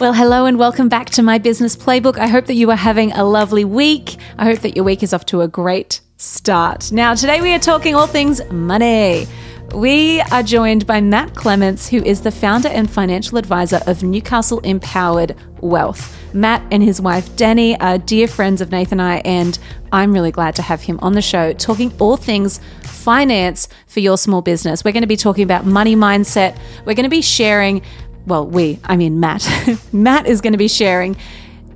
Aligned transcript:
Well, 0.00 0.12
hello 0.12 0.46
and 0.46 0.58
welcome 0.58 0.88
back 0.88 1.10
to 1.10 1.22
my 1.22 1.38
business 1.38 1.76
playbook. 1.76 2.18
I 2.18 2.26
hope 2.26 2.46
that 2.46 2.54
you 2.54 2.68
are 2.72 2.76
having 2.76 3.12
a 3.12 3.22
lovely 3.22 3.64
week. 3.64 4.16
I 4.36 4.44
hope 4.44 4.58
that 4.60 4.74
your 4.74 4.84
week 4.84 5.04
is 5.04 5.14
off 5.14 5.24
to 5.26 5.42
a 5.42 5.46
great 5.46 6.00
start. 6.16 6.90
Now, 6.90 7.14
today 7.14 7.40
we 7.40 7.52
are 7.54 7.60
talking 7.60 7.94
all 7.94 8.08
things 8.08 8.42
money. 8.50 9.28
We 9.72 10.20
are 10.32 10.42
joined 10.42 10.84
by 10.88 11.00
Matt 11.00 11.36
Clements, 11.36 11.88
who 11.88 11.98
is 11.98 12.22
the 12.22 12.32
founder 12.32 12.68
and 12.68 12.90
financial 12.90 13.38
advisor 13.38 13.80
of 13.86 14.02
Newcastle 14.02 14.58
Empowered 14.60 15.36
Wealth. 15.60 16.18
Matt 16.34 16.62
and 16.72 16.82
his 16.82 17.00
wife 17.00 17.34
Danny 17.36 17.78
are 17.80 17.96
dear 17.96 18.26
friends 18.26 18.60
of 18.60 18.72
Nathan 18.72 18.98
and 18.98 19.08
I, 19.08 19.16
and 19.18 19.58
I'm 19.92 20.12
really 20.12 20.32
glad 20.32 20.56
to 20.56 20.62
have 20.62 20.82
him 20.82 20.98
on 21.02 21.12
the 21.12 21.22
show 21.22 21.52
talking 21.52 21.92
all 22.00 22.16
things 22.16 22.58
finance 22.82 23.68
for 23.86 24.00
your 24.00 24.18
small 24.18 24.42
business. 24.42 24.84
We're 24.84 24.92
going 24.92 25.02
to 25.02 25.08
be 25.08 25.16
talking 25.16 25.44
about 25.44 25.66
money 25.66 25.94
mindset. 25.94 26.56
We're 26.84 26.94
going 26.94 27.04
to 27.04 27.10
be 27.10 27.22
sharing 27.22 27.82
well, 28.26 28.46
we, 28.46 28.80
I 28.84 28.96
mean, 28.96 29.20
Matt. 29.20 29.48
Matt 29.92 30.26
is 30.26 30.40
going 30.40 30.52
to 30.52 30.58
be 30.58 30.68
sharing 30.68 31.16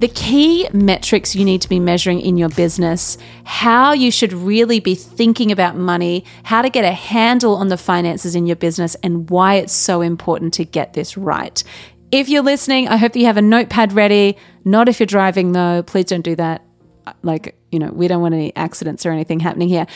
the 0.00 0.08
key 0.08 0.68
metrics 0.72 1.34
you 1.34 1.44
need 1.44 1.60
to 1.62 1.68
be 1.68 1.80
measuring 1.80 2.20
in 2.20 2.36
your 2.36 2.48
business, 2.50 3.18
how 3.44 3.92
you 3.92 4.10
should 4.10 4.32
really 4.32 4.78
be 4.78 4.94
thinking 4.94 5.50
about 5.50 5.76
money, 5.76 6.24
how 6.44 6.62
to 6.62 6.70
get 6.70 6.84
a 6.84 6.92
handle 6.92 7.56
on 7.56 7.68
the 7.68 7.76
finances 7.76 8.36
in 8.36 8.46
your 8.46 8.56
business, 8.56 8.94
and 9.02 9.28
why 9.28 9.54
it's 9.54 9.72
so 9.72 10.00
important 10.00 10.54
to 10.54 10.64
get 10.64 10.92
this 10.92 11.16
right. 11.16 11.64
If 12.12 12.28
you're 12.28 12.42
listening, 12.42 12.88
I 12.88 12.96
hope 12.96 13.12
that 13.12 13.18
you 13.18 13.26
have 13.26 13.36
a 13.36 13.42
notepad 13.42 13.92
ready. 13.92 14.36
Not 14.64 14.88
if 14.88 15.00
you're 15.00 15.06
driving, 15.06 15.52
though. 15.52 15.82
Please 15.82 16.06
don't 16.06 16.22
do 16.22 16.36
that. 16.36 16.64
Like, 17.22 17.56
you 17.72 17.78
know, 17.78 17.90
we 17.90 18.06
don't 18.06 18.22
want 18.22 18.34
any 18.34 18.54
accidents 18.54 19.04
or 19.04 19.10
anything 19.10 19.40
happening 19.40 19.68
here. 19.68 19.86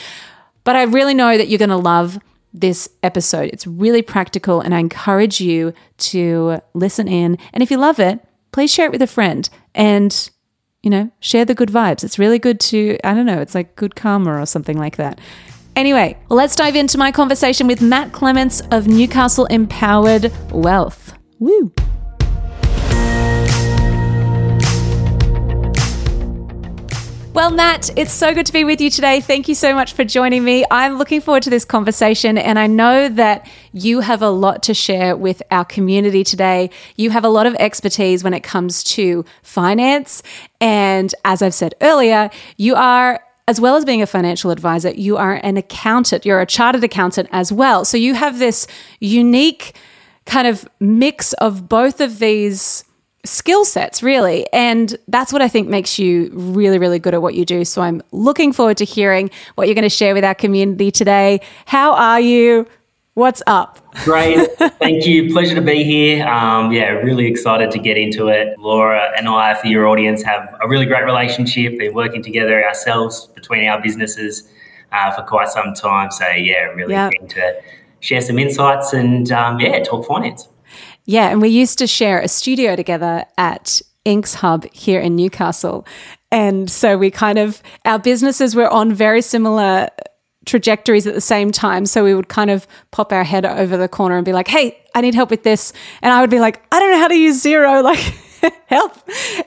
But 0.65 0.77
I 0.77 0.83
really 0.83 1.15
know 1.15 1.37
that 1.37 1.49
you're 1.49 1.59
going 1.59 1.71
to 1.71 1.77
love 1.77 2.19
this 2.53 2.89
episode. 3.03 3.51
It's 3.53 3.67
really 3.67 4.03
practical, 4.03 4.61
and 4.61 4.75
I 4.75 4.79
encourage 4.79 5.41
you 5.41 5.73
to 5.99 6.61
listen 6.75 7.09
in. 7.09 7.39
And 7.53 7.63
if 7.63 7.71
you 7.71 7.79
love 7.79 7.99
it, 7.99 8.21
please 8.53 8.73
share 8.73 8.87
it 8.87 8.93
with 8.93 9.03
a 9.03 9.07
friend 9.07 9.49
and, 9.75 10.31
you 10.83 10.91
know, 10.91 11.11
share 11.21 11.45
the 11.45 11.55
good 11.55 11.71
vibes. 11.71 12.05
It's 12.05 12.19
really 12.19 12.39
good 12.39 12.61
to, 12.61 12.99
I 13.05 13.15
don't 13.15 13.27
know, 13.27 13.41
it's 13.41 13.55
like 13.55 13.77
good 13.77 13.97
karma 13.97 14.41
or 14.41 14.47
something 14.47 14.77
like 14.77 14.97
that. 14.97 15.21
Anyway, 15.75 16.19
let's 16.29 16.55
dive 16.55 16.77
into 16.77 16.99
my 16.99 17.11
conversation 17.11 17.67
with 17.67 17.81
Matt 17.81 18.13
Clements 18.13 18.61
of 18.71 18.87
Newcastle 18.87 19.47
Empowered 19.47 20.31
Wealth. 20.51 21.15
Woo! 21.39 21.73
Well, 27.35 27.51
Matt, 27.51 27.89
it's 27.97 28.13
so 28.13 28.35
good 28.35 28.45
to 28.45 28.53
be 28.53 28.63
with 28.63 28.79
you 28.79 28.91
today. 28.91 29.23
Thank 29.23 29.49
you 29.49 29.55
so 29.55 29.75
much 29.75 29.95
for 29.95 30.05
joining 30.05 30.45
me. 30.45 30.67
I'm 30.71 30.99
looking 30.99 31.23
forward 31.23 31.43
to 31.45 31.51
this 31.51 31.65
conversation, 31.65 32.37
and 32.37 32.59
I 32.59 32.67
know 32.67 33.09
that 33.09 33.51
you 33.73 34.01
have 34.01 34.21
a 34.21 34.29
lot 34.29 34.63
to 34.65 34.75
share 34.75 35.17
with 35.17 35.43
our 35.51 35.65
community 35.65 36.25
today. 36.25 36.69
You 36.97 37.09
have 37.09 37.25
a 37.25 37.31
lot 37.31 37.47
of 37.47 37.55
expertise 37.55 38.23
when 38.23 38.35
it 38.35 38.43
comes 38.43 38.85
to 38.85 39.25
finance. 39.43 40.23
And 40.61 41.15
as 41.25 41.41
I've 41.41 41.55
said 41.55 41.75
earlier, 41.81 42.29
you 42.59 42.75
are 42.75 43.25
as 43.49 43.59
well 43.59 43.77
as 43.77 43.87
being 43.87 44.03
a 44.03 44.07
financial 44.07 44.51
advisor, 44.51 44.91
you 44.91 45.17
are 45.17 45.41
an 45.43 45.57
accountant. 45.57 46.27
You're 46.27 46.43
a 46.43 46.47
chartered 46.47 46.85
accountant 46.85 47.31
as 47.33 47.51
well. 47.51 47.87
So 47.87 47.97
you 47.97 48.13
have 48.13 48.41
this 48.41 48.67
unique 49.01 49.75
kind 50.27 50.47
of 50.47 50.69
mix 50.81 51.33
of 51.35 51.67
both 51.67 51.99
of 52.03 52.19
these 52.19 52.85
skill 53.25 53.65
sets, 53.65 54.03
really. 54.03 54.47
And 54.53 54.97
that's 55.09 55.33
what 55.33 55.43
I 55.43 55.49
think 55.49 55.69
makes 55.69 55.99
you 55.99 56.31
really, 56.33 56.79
really 56.79 56.99
good 56.99 57.15
at 57.15 57.23
what 57.23 57.35
you 57.35 57.45
do. 57.45 57.65
So 57.65 57.83
I'm 57.83 58.03
looking 58.11 58.53
forward 58.53 58.77
to 58.79 58.85
hearing 58.85 59.31
what 59.55 59.69
you're 59.69 59.75
going 59.75 59.83
to 59.83 59.89
share 59.89 60.15
with 60.15 60.25
our 60.25 60.35
community 60.35 60.91
today. 60.91 61.41
How 61.67 61.95
are 61.95 62.21
you? 62.21 62.67
What's 63.15 63.43
up? 63.47 63.79
Great. 64.05 64.51
Thank 64.57 65.07
you. 65.07 65.31
Pleasure 65.33 65.55
to 65.55 65.61
be 65.61 65.85
here. 65.85 66.27
Um, 66.27 66.73
yeah, 66.73 66.89
really 66.89 67.27
excited 67.27 67.71
to 67.73 67.79
get 67.79 67.99
into 67.99 68.29
it. 68.29 68.59
Laura 68.59 69.13
and 69.19 69.29
I, 69.29 69.53
for 69.55 69.67
your 69.67 69.87
audience, 69.87 70.23
have 70.23 70.57
a 70.63 70.67
really 70.67 70.87
great 70.87 71.05
relationship. 71.05 71.79
Been 71.79 71.93
working 71.93 72.23
together 72.23 72.65
ourselves 72.65 73.27
between 73.35 73.67
our 73.69 73.83
businesses 73.83 74.51
uh, 74.93 75.11
for 75.11 75.23
quite 75.25 75.49
some 75.49 75.75
time. 75.75 76.11
So, 76.11 76.27
yeah, 76.29 76.65
really 76.75 76.95
yep. 76.95 77.13
keen 77.13 77.29
to 77.29 77.61
share 78.01 78.23
some 78.23 78.39
insights 78.39 78.95
and, 78.95 79.31
um, 79.31 79.61
yeah, 79.61 79.83
talk 79.83 80.07
finance. 80.07 80.49
Yeah, 81.05 81.29
and 81.31 81.41
we 81.43 81.49
used 81.49 81.79
to 81.79 81.87
share 81.87 82.21
a 82.21 82.29
studio 82.29 82.77
together 82.77 83.25
at 83.37 83.83
Inks 84.05 84.35
Hub 84.35 84.65
here 84.73 85.01
in 85.01 85.17
Newcastle. 85.17 85.87
And 86.31 86.71
so 86.71 86.97
we 86.97 87.11
kind 87.11 87.39
of, 87.39 87.63
our 87.85 87.99
businesses 87.99 88.55
were 88.55 88.69
on 88.69 88.93
very 88.93 89.23
similar 89.23 89.89
trajectories 90.45 91.07
at 91.07 91.15
the 91.15 91.21
same 91.21 91.53
time. 91.53 91.87
So 91.87 92.05
we 92.05 92.15
would 92.15 92.29
kind 92.29 92.51
of 92.51 92.67
pop 92.91 93.13
our 93.13 93.25
head 93.25 93.45
over 93.45 93.77
the 93.77 93.89
corner 93.89 94.17
and 94.17 94.25
be 94.25 94.33
like, 94.33 94.49
hey, 94.49 94.79
I 94.95 95.01
need 95.01 95.15
help 95.15 95.31
with 95.31 95.43
this. 95.43 95.73
And 96.03 96.13
I 96.13 96.21
would 96.21 96.31
be 96.31 96.41
like, 96.41 96.63
I 96.73 96.81
don't 96.81 96.91
know 96.91 96.99
how 96.99 97.09
to 97.09 97.17
use 97.17 97.43
Xero. 97.43 97.83
Like, 98.43 98.53
help. 98.67 98.93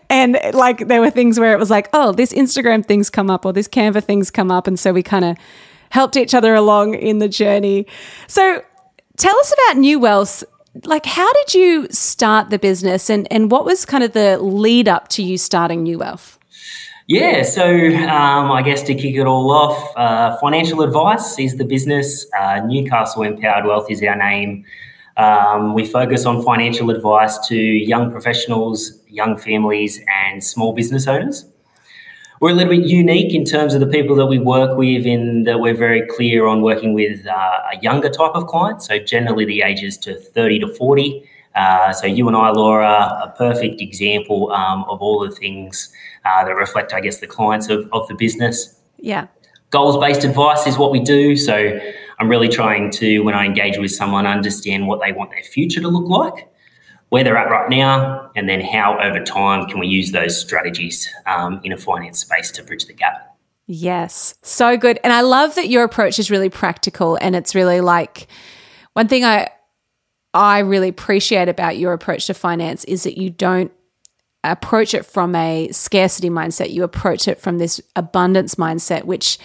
And 0.09 0.39
like, 0.53 0.87
there 0.87 1.01
were 1.01 1.09
things 1.09 1.37
where 1.37 1.51
it 1.51 1.59
was 1.59 1.69
like, 1.69 1.89
oh, 1.91 2.13
this 2.13 2.31
Instagram 2.31 2.85
things 2.85 3.09
come 3.09 3.29
up 3.29 3.45
or 3.45 3.51
this 3.51 3.67
Canva 3.67 4.01
things 4.01 4.31
come 4.31 4.49
up. 4.49 4.67
And 4.67 4.79
so 4.79 4.93
we 4.93 5.03
kind 5.03 5.25
of 5.25 5.37
helped 5.89 6.15
each 6.15 6.33
other 6.33 6.53
along 6.55 6.93
in 6.93 7.19
the 7.19 7.27
journey. 7.27 7.87
So 8.27 8.63
tell 9.17 9.37
us 9.37 9.53
about 9.53 9.79
New 9.79 9.99
Wealth 9.99 10.45
like 10.83 11.05
how 11.05 11.31
did 11.33 11.53
you 11.53 11.87
start 11.89 12.49
the 12.49 12.59
business 12.59 13.09
and, 13.09 13.31
and 13.31 13.49
what 13.49 13.65
was 13.65 13.85
kind 13.85 14.03
of 14.03 14.13
the 14.13 14.37
lead 14.39 14.87
up 14.87 15.07
to 15.09 15.23
you 15.23 15.37
starting 15.37 15.83
New 15.83 15.99
Wealth? 15.99 16.37
Yeah, 17.07 17.43
so 17.43 17.63
um, 17.63 18.51
I 18.51 18.63
guess 18.63 18.81
to 18.83 18.95
kick 18.95 19.15
it 19.15 19.27
all 19.27 19.51
off, 19.51 19.95
uh, 19.95 20.37
financial 20.37 20.81
advice 20.81 21.37
is 21.37 21.55
the 21.55 21.63
business. 21.63 22.25
Uh, 22.37 22.61
Newcastle 22.65 23.21
Empowered 23.21 23.65
Wealth 23.65 23.91
is 23.91 24.01
our 24.01 24.15
name. 24.15 24.65
Um, 25.15 25.75
we 25.75 25.85
focus 25.85 26.25
on 26.25 26.41
financial 26.43 26.89
advice 26.89 27.37
to 27.47 27.55
young 27.55 28.11
professionals, 28.11 28.99
young 29.07 29.37
families, 29.37 30.01
and 30.07 30.43
small 30.43 30.73
business 30.73 31.07
owners 31.07 31.45
we're 32.45 32.51
a 32.51 32.53
little 32.53 32.77
bit 32.77 32.87
unique 32.87 33.33
in 33.33 33.43
terms 33.43 33.73
of 33.73 33.79
the 33.79 33.87
people 33.87 34.15
that 34.15 34.27
we 34.27 34.37
work 34.37 34.77
with 34.77 35.03
in 35.03 35.45
that 35.45 35.59
we're 35.59 35.73
very 35.73 36.05
clear 36.05 36.45
on 36.45 36.61
working 36.61 36.93
with 36.93 37.25
uh, 37.25 37.73
a 37.73 37.79
younger 37.81 38.07
type 38.07 38.33
of 38.35 38.45
client. 38.45 38.83
So 38.83 38.99
generally 38.99 39.45
the 39.45 39.63
ages 39.63 39.97
to 40.05 40.13
30 40.13 40.59
to 40.59 40.67
40 40.75 41.27
uh, 41.55 41.91
so 41.91 42.05
you 42.05 42.27
and 42.27 42.37
i 42.37 42.51
laura 42.51 43.19
a 43.23 43.33
perfect 43.35 43.81
example 43.81 44.51
um, 44.51 44.83
of 44.83 45.01
all 45.01 45.27
the 45.27 45.31
things 45.31 45.91
uh, 46.23 46.45
that 46.45 46.53
reflect 46.53 46.93
i 46.93 47.01
guess 47.01 47.19
the 47.19 47.25
clients 47.25 47.67
of, 47.67 47.89
of 47.91 48.07
the 48.09 48.13
business. 48.13 48.79
Yeah. 48.99 49.25
Goals 49.71 49.97
based 49.97 50.23
advice 50.23 50.67
is 50.67 50.77
what 50.77 50.91
we 50.91 50.99
do. 50.99 51.35
So 51.35 51.79
i'm 52.19 52.29
really 52.29 52.47
trying 52.47 52.91
to 52.91 53.21
when 53.21 53.33
i 53.33 53.43
engage 53.43 53.79
with 53.79 53.89
someone 53.89 54.27
understand 54.27 54.85
what 54.85 54.99
they 55.01 55.11
want 55.11 55.31
their 55.31 55.43
future 55.43 55.81
to 55.81 55.87
look 55.87 56.07
like 56.07 56.47
where 57.09 57.23
they're 57.23 57.37
at 57.37 57.49
right 57.49 57.69
now, 57.69 58.31
and 58.35 58.49
then 58.49 58.61
how 58.61 58.99
over 58.99 59.23
time 59.23 59.67
can 59.67 59.79
we 59.79 59.87
use 59.87 60.11
those 60.11 60.39
strategies 60.39 61.09
um, 61.25 61.61
in 61.63 61.71
a 61.71 61.77
finance 61.77 62.19
space 62.19 62.51
to 62.51 62.63
bridge 62.63 62.85
the 62.85 62.93
gap. 62.93 63.37
Yes, 63.67 64.35
so 64.41 64.77
good. 64.77 64.99
And 65.03 65.11
I 65.11 65.21
love 65.21 65.55
that 65.55 65.69
your 65.69 65.83
approach 65.83 66.19
is 66.19 66.29
really 66.29 66.49
practical 66.49 67.17
and 67.19 67.35
it's 67.35 67.55
really 67.55 67.81
like 67.81 68.27
one 68.93 69.07
thing 69.07 69.23
I 69.25 69.49
I 70.33 70.59
really 70.59 70.89
appreciate 70.89 71.47
about 71.47 71.77
your 71.77 71.93
approach 71.93 72.27
to 72.27 72.33
finance 72.33 72.83
is 72.83 73.03
that 73.03 73.17
you 73.17 73.29
don't 73.29 73.71
approach 74.43 74.93
it 74.93 75.05
from 75.05 75.33
a 75.33 75.69
scarcity 75.71 76.29
mindset. 76.29 76.71
You 76.71 76.83
approach 76.83 77.27
it 77.27 77.39
from 77.39 77.57
this 77.57 77.81
abundance 77.95 78.55
mindset, 78.55 79.05
which 79.05 79.39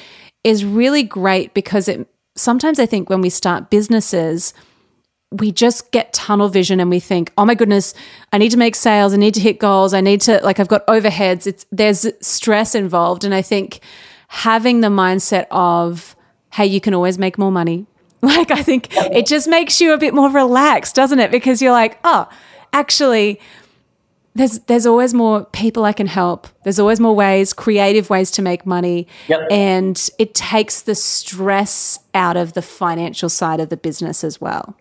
is 0.44 0.64
really 0.64 1.02
great 1.02 1.54
because 1.54 1.88
it 1.88 2.08
sometimes 2.36 2.78
I 2.78 2.86
think 2.86 3.08
when 3.08 3.20
we 3.20 3.30
start 3.30 3.70
businesses, 3.70 4.52
we 5.32 5.52
just 5.52 5.90
get 5.92 6.12
tunnel 6.12 6.48
vision 6.48 6.80
and 6.80 6.90
we 6.90 6.98
think, 6.98 7.32
oh 7.38 7.44
my 7.44 7.54
goodness, 7.54 7.94
I 8.32 8.38
need 8.38 8.50
to 8.50 8.56
make 8.56 8.74
sales, 8.74 9.14
I 9.14 9.16
need 9.16 9.34
to 9.34 9.40
hit 9.40 9.60
goals, 9.60 9.94
I 9.94 10.00
need 10.00 10.20
to 10.22 10.40
like 10.42 10.58
I've 10.58 10.68
got 10.68 10.86
overheads. 10.86 11.46
It's 11.46 11.66
there's 11.70 12.06
stress 12.20 12.74
involved. 12.74 13.24
And 13.24 13.34
I 13.34 13.42
think 13.42 13.80
having 14.28 14.80
the 14.80 14.88
mindset 14.88 15.46
of, 15.50 16.16
hey, 16.52 16.66
you 16.66 16.80
can 16.80 16.94
always 16.94 17.18
make 17.18 17.38
more 17.38 17.52
money. 17.52 17.86
Like 18.22 18.50
I 18.50 18.62
think 18.62 18.88
it 18.94 19.24
just 19.24 19.48
makes 19.48 19.80
you 19.80 19.94
a 19.94 19.98
bit 19.98 20.12
more 20.12 20.28
relaxed, 20.28 20.94
doesn't 20.94 21.20
it? 21.20 21.30
Because 21.30 21.62
you're 21.62 21.72
like, 21.72 21.98
oh, 22.04 22.28
actually, 22.74 23.40
there's 24.34 24.58
there's 24.60 24.84
always 24.84 25.14
more 25.14 25.46
people 25.46 25.86
I 25.86 25.94
can 25.94 26.06
help. 26.06 26.46
There's 26.62 26.78
always 26.78 27.00
more 27.00 27.14
ways, 27.14 27.54
creative 27.54 28.10
ways 28.10 28.30
to 28.32 28.42
make 28.42 28.66
money. 28.66 29.06
Yep. 29.28 29.48
And 29.50 30.10
it 30.18 30.34
takes 30.34 30.82
the 30.82 30.94
stress 30.94 32.00
out 32.12 32.36
of 32.36 32.52
the 32.52 32.60
financial 32.60 33.30
side 33.30 33.58
of 33.58 33.70
the 33.70 33.78
business 33.78 34.22
as 34.22 34.38
well. 34.38 34.76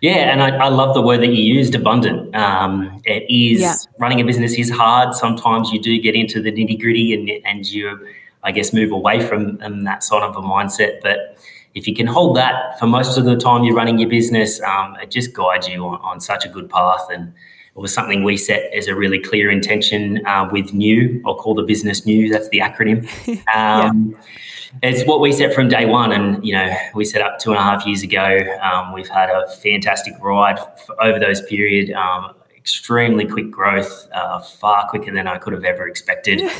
Yeah, 0.00 0.30
and 0.30 0.42
I, 0.42 0.50
I, 0.56 0.68
love 0.68 0.94
the 0.94 1.02
word 1.02 1.20
that 1.22 1.34
you 1.34 1.42
used, 1.42 1.74
abundant. 1.74 2.34
Um, 2.34 3.02
it 3.04 3.24
is 3.28 3.60
yeah. 3.60 3.74
running 3.98 4.20
a 4.20 4.24
business 4.24 4.56
is 4.56 4.70
hard. 4.70 5.14
Sometimes 5.14 5.72
you 5.72 5.80
do 5.80 6.00
get 6.00 6.14
into 6.14 6.40
the 6.40 6.52
nitty 6.52 6.80
gritty, 6.80 7.14
and 7.14 7.30
and 7.44 7.66
you 7.66 7.98
I 8.42 8.52
guess, 8.52 8.72
move 8.72 8.92
away 8.92 9.20
from 9.20 9.58
that 9.84 10.02
sort 10.02 10.22
of 10.22 10.36
a 10.36 10.40
mindset. 10.40 11.00
But 11.02 11.36
if 11.74 11.86
you 11.86 11.94
can 11.94 12.06
hold 12.06 12.36
that 12.36 12.78
for 12.78 12.86
most 12.86 13.18
of 13.18 13.24
the 13.24 13.36
time 13.36 13.64
you're 13.64 13.74
running 13.74 13.98
your 13.98 14.08
business, 14.08 14.60
um, 14.62 14.96
it 15.02 15.10
just 15.10 15.34
guides 15.34 15.68
you 15.68 15.84
on, 15.84 16.00
on, 16.00 16.20
such 16.20 16.44
a 16.44 16.48
good 16.48 16.70
path. 16.70 17.06
And 17.10 17.32
it 17.78 17.80
was 17.80 17.94
something 17.94 18.24
we 18.24 18.36
set 18.36 18.72
as 18.74 18.88
a 18.88 18.94
really 18.96 19.20
clear 19.20 19.50
intention 19.50 20.26
uh, 20.26 20.48
with 20.50 20.74
New. 20.74 21.22
I'll 21.24 21.36
call 21.36 21.54
the 21.54 21.62
business 21.62 22.04
New. 22.04 22.28
That's 22.28 22.48
the 22.48 22.58
acronym. 22.58 23.08
Um, 23.54 24.10
yeah. 24.10 24.90
It's 24.90 25.08
what 25.08 25.20
we 25.20 25.32
set 25.32 25.54
from 25.54 25.68
day 25.68 25.86
one, 25.86 26.12
and 26.12 26.44
you 26.44 26.52
know 26.52 26.70
we 26.94 27.04
set 27.04 27.22
up 27.22 27.38
two 27.38 27.50
and 27.50 27.58
a 27.58 27.62
half 27.62 27.86
years 27.86 28.02
ago. 28.02 28.40
Um, 28.60 28.92
we've 28.92 29.08
had 29.08 29.30
a 29.30 29.48
fantastic 29.62 30.12
ride 30.20 30.58
over 31.00 31.18
those 31.18 31.40
period. 31.42 31.90
Um, 31.92 32.34
extremely 32.68 33.24
quick 33.24 33.50
growth, 33.50 34.06
uh, 34.12 34.38
far 34.40 34.86
quicker 34.88 35.10
than 35.10 35.26
I 35.26 35.38
could 35.38 35.54
have 35.54 35.64
ever 35.64 35.88
expected. 35.88 36.42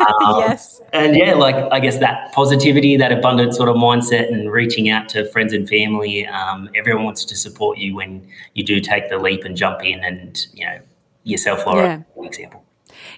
Um, 0.00 0.38
yes. 0.38 0.80
And 0.94 1.14
yeah, 1.14 1.34
like 1.34 1.54
I 1.70 1.78
guess 1.78 1.98
that 1.98 2.32
positivity, 2.32 2.96
that 2.96 3.12
abundant 3.12 3.54
sort 3.54 3.68
of 3.68 3.76
mindset, 3.76 4.32
and 4.32 4.50
reaching 4.50 4.88
out 4.88 5.10
to 5.10 5.30
friends 5.30 5.52
and 5.52 5.68
family. 5.68 6.26
Um, 6.26 6.70
everyone 6.74 7.04
wants 7.04 7.22
to 7.26 7.36
support 7.36 7.76
you 7.76 7.94
when 7.94 8.26
you 8.54 8.64
do 8.64 8.80
take 8.80 9.10
the 9.10 9.18
leap 9.18 9.44
and 9.44 9.54
jump 9.54 9.84
in, 9.84 10.02
and 10.02 10.46
you 10.54 10.64
know 10.64 10.80
yourself, 11.24 11.66
Laura, 11.66 12.02
yeah. 12.16 12.24
example. 12.24 12.59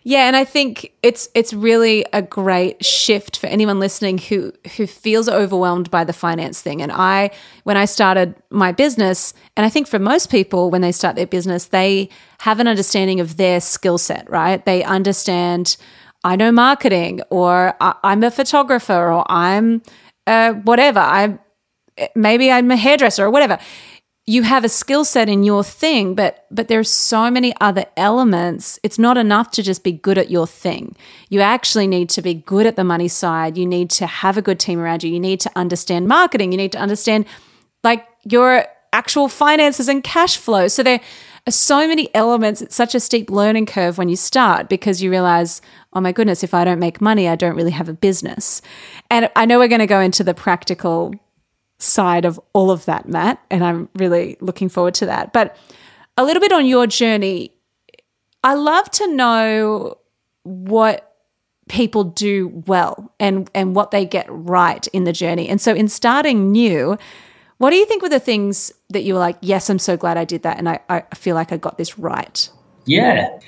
Yeah, 0.04 0.26
and 0.26 0.34
I 0.34 0.44
think 0.44 0.92
it's 1.02 1.28
it's 1.34 1.52
really 1.52 2.04
a 2.12 2.22
great 2.22 2.84
shift 2.84 3.36
for 3.38 3.46
anyone 3.46 3.78
listening 3.78 4.18
who 4.18 4.52
who 4.76 4.86
feels 4.86 5.28
overwhelmed 5.28 5.90
by 5.90 6.02
the 6.04 6.12
finance 6.12 6.60
thing. 6.60 6.82
And 6.82 6.90
I 6.90 7.30
when 7.62 7.76
I 7.76 7.84
started 7.84 8.34
my 8.50 8.72
business, 8.72 9.32
and 9.56 9.64
I 9.64 9.68
think 9.68 9.86
for 9.86 10.00
most 10.00 10.30
people 10.30 10.70
when 10.70 10.80
they 10.80 10.92
start 10.92 11.14
their 11.14 11.26
business, 11.26 11.66
they 11.66 12.08
have 12.40 12.58
an 12.58 12.66
understanding 12.66 13.20
of 13.20 13.36
their 13.36 13.60
skill 13.60 13.98
set, 13.98 14.28
right? 14.28 14.64
They 14.64 14.82
understand 14.82 15.76
I 16.24 16.36
know 16.36 16.50
marketing 16.52 17.20
or 17.30 17.74
I'm 17.80 18.22
a 18.24 18.30
photographer 18.30 19.10
or 19.12 19.24
I'm 19.30 19.82
uh, 20.26 20.54
whatever. 20.54 21.00
I 21.00 21.38
maybe 22.16 22.50
I'm 22.50 22.70
a 22.70 22.76
hairdresser 22.76 23.24
or 23.24 23.30
whatever 23.30 23.58
you 24.32 24.42
have 24.44 24.64
a 24.64 24.68
skill 24.68 25.04
set 25.04 25.28
in 25.28 25.42
your 25.42 25.62
thing 25.62 26.14
but 26.14 26.46
but 26.50 26.68
there's 26.68 26.90
so 26.90 27.30
many 27.30 27.52
other 27.60 27.84
elements. 27.98 28.78
It's 28.82 28.98
not 28.98 29.18
enough 29.18 29.50
to 29.52 29.62
just 29.62 29.84
be 29.84 29.92
good 29.92 30.16
at 30.16 30.30
your 30.30 30.46
thing. 30.46 30.96
You 31.28 31.40
actually 31.40 31.86
need 31.86 32.08
to 32.10 32.22
be 32.22 32.32
good 32.34 32.64
at 32.64 32.76
the 32.76 32.84
money 32.84 33.08
side. 33.08 33.58
You 33.58 33.66
need 33.66 33.90
to 33.90 34.06
have 34.06 34.38
a 34.38 34.42
good 34.42 34.58
team 34.58 34.78
around 34.78 35.02
you. 35.04 35.12
You 35.12 35.20
need 35.20 35.40
to 35.40 35.50
understand 35.54 36.08
marketing. 36.08 36.50
You 36.50 36.56
need 36.56 36.72
to 36.72 36.78
understand 36.78 37.26
like 37.84 38.06
your 38.24 38.64
actual 38.94 39.28
finances 39.28 39.88
and 39.88 40.02
cash 40.02 40.38
flow. 40.38 40.66
So 40.66 40.82
there 40.82 41.00
are 41.46 41.52
so 41.52 41.86
many 41.86 42.08
elements. 42.14 42.62
It's 42.62 42.74
such 42.74 42.94
a 42.94 43.00
steep 43.00 43.28
learning 43.28 43.66
curve 43.66 43.98
when 43.98 44.08
you 44.08 44.16
start 44.16 44.70
because 44.70 45.02
you 45.02 45.10
realize 45.10 45.60
oh 45.92 46.00
my 46.00 46.12
goodness 46.12 46.42
if 46.42 46.54
i 46.54 46.64
don't 46.64 46.78
make 46.78 47.02
money 47.02 47.28
i 47.28 47.36
don't 47.36 47.56
really 47.56 47.70
have 47.70 47.90
a 47.90 47.94
business. 48.08 48.62
And 49.10 49.30
i 49.36 49.44
know 49.44 49.58
we're 49.58 49.68
going 49.68 49.86
to 49.88 49.94
go 49.98 50.00
into 50.00 50.24
the 50.24 50.34
practical 50.34 51.12
side 51.82 52.24
of 52.24 52.40
all 52.52 52.70
of 52.70 52.84
that, 52.84 53.08
Matt. 53.08 53.42
And 53.50 53.64
I'm 53.64 53.88
really 53.96 54.36
looking 54.40 54.68
forward 54.68 54.94
to 54.94 55.06
that. 55.06 55.32
But 55.32 55.56
a 56.16 56.24
little 56.24 56.40
bit 56.40 56.52
on 56.52 56.66
your 56.66 56.86
journey, 56.86 57.52
I 58.44 58.54
love 58.54 58.90
to 58.92 59.14
know 59.14 59.98
what 60.44 61.08
people 61.68 62.04
do 62.04 62.48
well 62.66 63.12
and 63.20 63.48
and 63.54 63.74
what 63.74 63.92
they 63.92 64.04
get 64.04 64.26
right 64.28 64.86
in 64.88 65.04
the 65.04 65.12
journey. 65.12 65.48
And 65.48 65.60
so 65.60 65.74
in 65.74 65.88
starting 65.88 66.52
new, 66.52 66.98
what 67.58 67.70
do 67.70 67.76
you 67.76 67.86
think 67.86 68.02
were 68.02 68.08
the 68.08 68.20
things 68.20 68.72
that 68.90 69.02
you 69.04 69.14
were 69.14 69.20
like, 69.20 69.38
yes, 69.40 69.70
I'm 69.70 69.78
so 69.78 69.96
glad 69.96 70.16
I 70.16 70.24
did 70.24 70.42
that 70.42 70.58
and 70.58 70.68
I, 70.68 70.80
I 70.88 71.02
feel 71.14 71.34
like 71.34 71.52
I 71.52 71.56
got 71.56 71.78
this 71.78 71.98
right? 71.98 72.48
Yeah. 72.84 73.38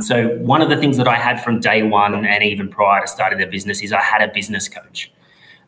So 0.00 0.36
one 0.38 0.62
of 0.62 0.68
the 0.68 0.76
things 0.76 0.96
that 0.96 1.06
I 1.06 1.14
had 1.14 1.42
from 1.42 1.60
day 1.60 1.82
one 1.84 2.26
and 2.26 2.42
even 2.42 2.68
prior 2.68 3.02
to 3.02 3.06
starting 3.06 3.38
the 3.38 3.46
business 3.46 3.82
is 3.82 3.92
I 3.92 4.00
had 4.00 4.20
a 4.20 4.32
business 4.32 4.68
coach. 4.68 5.12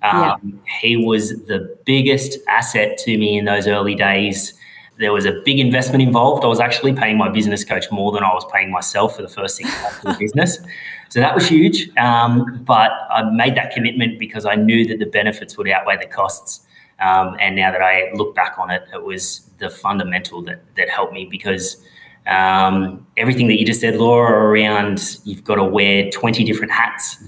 Um, 0.02 0.20
yeah. 0.20 0.36
He 0.80 0.96
was 0.96 1.30
the 1.44 1.76
biggest 1.84 2.38
asset 2.48 2.98
to 2.98 3.16
me 3.16 3.38
in 3.38 3.44
those 3.44 3.66
early 3.66 3.94
days. 3.94 4.54
There 4.98 5.12
was 5.12 5.24
a 5.24 5.40
big 5.44 5.58
investment 5.58 6.02
involved. 6.02 6.44
I 6.44 6.48
was 6.48 6.60
actually 6.60 6.92
paying 6.92 7.16
my 7.16 7.28
business 7.28 7.64
coach 7.64 7.90
more 7.90 8.12
than 8.12 8.22
I 8.22 8.32
was 8.34 8.44
paying 8.52 8.70
myself 8.70 9.16
for 9.16 9.22
the 9.22 9.28
first 9.28 9.56
six 9.56 9.70
months 9.82 9.98
of 10.04 10.12
the 10.12 10.18
business. 10.18 10.58
So 11.08 11.20
that 11.20 11.34
was 11.34 11.48
huge. 11.48 11.94
Um, 11.96 12.62
but 12.64 12.90
I 13.10 13.22
made 13.30 13.54
that 13.56 13.72
commitment 13.72 14.18
because 14.18 14.46
I 14.46 14.54
knew 14.54 14.86
that 14.86 14.98
the 14.98 15.06
benefits 15.06 15.56
would 15.58 15.68
outweigh 15.68 15.98
the 15.98 16.06
costs. 16.06 16.66
Um, 17.00 17.36
and 17.40 17.56
now 17.56 17.72
that 17.72 17.82
I 17.82 18.12
look 18.14 18.34
back 18.34 18.58
on 18.58 18.70
it, 18.70 18.84
it 18.92 19.02
was 19.02 19.50
the 19.58 19.68
fundamental 19.68 20.42
that, 20.42 20.62
that 20.76 20.88
helped 20.88 21.12
me 21.12 21.24
because 21.24 21.84
um, 22.26 23.06
everything 23.16 23.48
that 23.48 23.58
you 23.58 23.66
just 23.66 23.80
said, 23.80 23.96
Laura, 23.96 24.50
around 24.50 25.18
you've 25.24 25.44
got 25.44 25.56
to 25.56 25.64
wear 25.64 26.10
20 26.10 26.44
different 26.44 26.72
hats. 26.72 27.22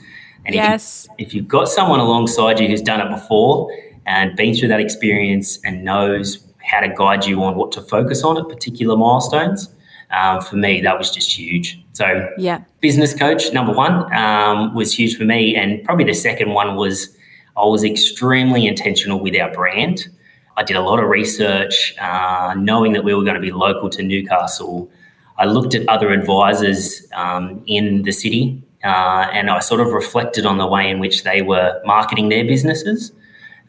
And 0.47 0.55
yes. 0.55 1.09
if, 1.19 1.33
you, 1.33 1.41
you've 1.41 1.49
got 1.49 1.69
someone 1.69 2.01
alongside 2.01 2.61
you 2.61 2.69
who's 2.69 2.83
done 2.83 3.01
it 3.01 3.11
before 3.11 3.71
and 4.07 4.37
been 4.37 4.55
through 4.55 4.69
that 4.69 4.81
experience 4.81 5.59
and 5.65 5.85
knows 5.85 6.45
how 6.63 6.81
to 6.81 6.89
guide 6.89 7.25
you 7.25 7.43
on 7.43 7.57
what 7.57 7.73
to 7.73 7.81
focus 7.81 8.23
on 8.23 8.39
at 8.39 8.49
particular 8.49 8.97
milestones, 8.97 9.69
um, 10.11 10.41
for 10.41 10.57
me, 10.57 10.81
that 10.81 10.99
was 10.99 11.11
just 11.11 11.33
huge. 11.37 11.81
So, 11.93 12.29
yeah, 12.39 12.63
business 12.81 13.15
coach 13.15 13.53
number 13.53 13.73
one 13.73 14.13
um, 14.15 14.75
was 14.75 14.97
huge 14.97 15.17
for 15.17 15.25
me, 15.25 15.57
and 15.57 15.83
probably 15.85 16.05
the 16.05 16.15
second 16.15 16.51
one 16.51 16.77
was 16.77 17.17
I 17.57 17.65
was 17.65 17.85
extremely 17.85 18.67
intentional 18.67 19.21
with 19.21 19.37
our 19.37 19.53
brand. 19.53 20.09
I 20.57 20.63
did 20.63 20.77
a 20.77 20.81
lot 20.81 21.01
of 21.01 21.09
research, 21.09 21.95
uh, 22.01 22.55
knowing 22.57 22.93
that 22.93 23.05
we 23.05 23.15
were 23.15 23.23
going 23.23 23.35
to 23.35 23.41
be 23.41 23.51
local 23.51 23.91
to 23.91 24.03
Newcastle. 24.03 24.91
I 25.37 25.47
looked 25.47 25.75
at 25.75 25.89
other 25.89 26.11
advisors 26.11 27.07
um, 27.13 27.63
in 27.67 28.03
the 28.03 28.13
city 28.13 28.63
uh, 28.85 29.29
and 29.33 29.51
I 29.51 29.59
sort 29.61 29.81
of 29.81 29.89
reflected 29.89 30.47
on 30.47 30.59
the 30.59 30.67
way 30.67 30.91
in 30.91 30.99
which 30.99 31.25
they 31.25 31.43
were 31.43 31.81
marketing 31.85 32.29
their 32.29 32.45
businesses. 32.45 33.13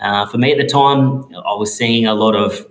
Uh, 0.01 0.25
for 0.27 0.37
me 0.37 0.51
at 0.51 0.57
the 0.57 0.67
time, 0.67 1.23
I 1.33 1.53
was 1.55 1.73
seeing 1.73 2.05
a 2.05 2.13
lot 2.13 2.35
of 2.35 2.65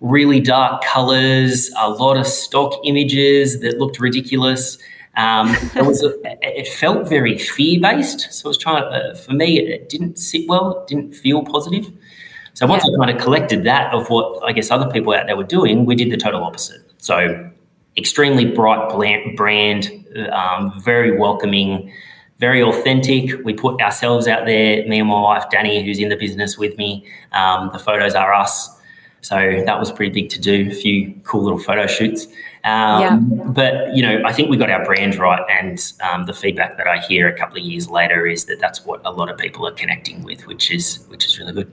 really 0.00 0.40
dark 0.40 0.82
colors, 0.82 1.70
a 1.78 1.88
lot 1.88 2.16
of 2.16 2.26
stock 2.26 2.74
images 2.84 3.60
that 3.60 3.78
looked 3.78 4.00
ridiculous. 4.00 4.76
Um, 5.16 5.54
it 5.76 5.86
was 5.86 6.02
a, 6.02 6.12
it 6.42 6.66
felt 6.66 7.08
very 7.08 7.38
fear 7.38 7.80
based. 7.80 8.32
So 8.32 8.46
I 8.46 8.48
was 8.48 8.58
trying 8.58 8.82
to, 8.82 8.88
uh, 8.88 9.14
for 9.14 9.32
me, 9.32 9.60
it 9.60 9.88
didn't 9.88 10.18
sit 10.18 10.48
well, 10.48 10.82
it 10.82 10.88
didn't 10.88 11.14
feel 11.14 11.44
positive. 11.44 11.90
So 12.54 12.66
once 12.66 12.84
yeah. 12.86 12.94
I 12.94 13.06
kind 13.06 13.16
of 13.16 13.22
collected 13.22 13.64
that 13.64 13.94
of 13.94 14.10
what 14.10 14.42
I 14.44 14.52
guess 14.52 14.70
other 14.70 14.90
people 14.90 15.14
out 15.14 15.26
there 15.26 15.36
were 15.36 15.44
doing, 15.44 15.86
we 15.86 15.94
did 15.94 16.10
the 16.10 16.16
total 16.16 16.42
opposite. 16.42 16.82
So 16.98 17.50
extremely 17.96 18.44
bright 18.44 18.88
brand, 19.36 19.90
um, 20.32 20.80
very 20.80 21.16
welcoming, 21.16 21.92
very 22.38 22.62
authentic. 22.62 23.44
We 23.44 23.54
put 23.54 23.80
ourselves 23.80 24.26
out 24.26 24.46
there. 24.46 24.86
Me 24.86 24.98
and 25.00 25.08
my 25.08 25.20
wife 25.20 25.44
Danny, 25.50 25.84
who's 25.84 25.98
in 25.98 26.08
the 26.08 26.16
business 26.16 26.58
with 26.58 26.76
me, 26.76 27.06
um, 27.32 27.70
the 27.72 27.78
photos 27.78 28.14
are 28.14 28.32
us. 28.32 28.70
So 29.20 29.62
that 29.64 29.78
was 29.78 29.90
pretty 29.90 30.12
big 30.12 30.30
to 30.30 30.40
do. 30.40 30.68
A 30.70 30.74
few 30.74 31.14
cool 31.24 31.42
little 31.42 31.58
photo 31.58 31.86
shoots. 31.86 32.26
Um, 32.64 33.00
yeah. 33.00 33.16
But 33.46 33.94
you 33.96 34.02
know, 34.02 34.22
I 34.26 34.32
think 34.32 34.50
we 34.50 34.56
got 34.56 34.70
our 34.70 34.84
brand 34.84 35.16
right, 35.16 35.42
and 35.50 35.80
um, 36.02 36.26
the 36.26 36.34
feedback 36.34 36.76
that 36.76 36.86
I 36.86 36.98
hear 36.98 37.28
a 37.28 37.36
couple 37.36 37.56
of 37.58 37.64
years 37.64 37.88
later 37.88 38.26
is 38.26 38.44
that 38.46 38.58
that's 38.60 38.84
what 38.84 39.00
a 39.04 39.10
lot 39.10 39.30
of 39.30 39.38
people 39.38 39.66
are 39.66 39.72
connecting 39.72 40.22
with, 40.24 40.46
which 40.46 40.70
is 40.70 41.04
which 41.08 41.24
is 41.24 41.38
really 41.38 41.52
good. 41.52 41.70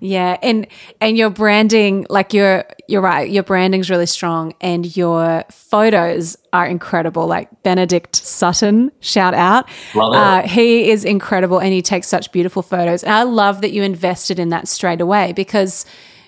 Yeah, 0.00 0.36
and 0.42 0.66
and 1.00 1.16
your 1.16 1.30
branding, 1.30 2.06
like 2.08 2.32
you're 2.32 2.64
you're 2.86 3.00
right, 3.00 3.28
your 3.28 3.42
branding's 3.42 3.90
really 3.90 4.06
strong, 4.06 4.54
and 4.60 4.96
your 4.96 5.44
photos 5.50 6.36
are 6.52 6.66
incredible. 6.66 7.26
Like 7.26 7.62
Benedict 7.62 8.14
Sutton, 8.14 8.92
shout 9.00 9.34
out, 9.34 9.68
uh, 9.94 10.46
he 10.46 10.90
is 10.90 11.04
incredible, 11.04 11.58
and 11.58 11.72
he 11.72 11.82
takes 11.82 12.06
such 12.06 12.30
beautiful 12.30 12.62
photos. 12.62 13.02
And 13.02 13.12
I 13.12 13.24
love 13.24 13.60
that 13.62 13.72
you 13.72 13.82
invested 13.82 14.38
in 14.38 14.50
that 14.50 14.68
straight 14.68 15.00
away 15.00 15.32
because 15.32 15.84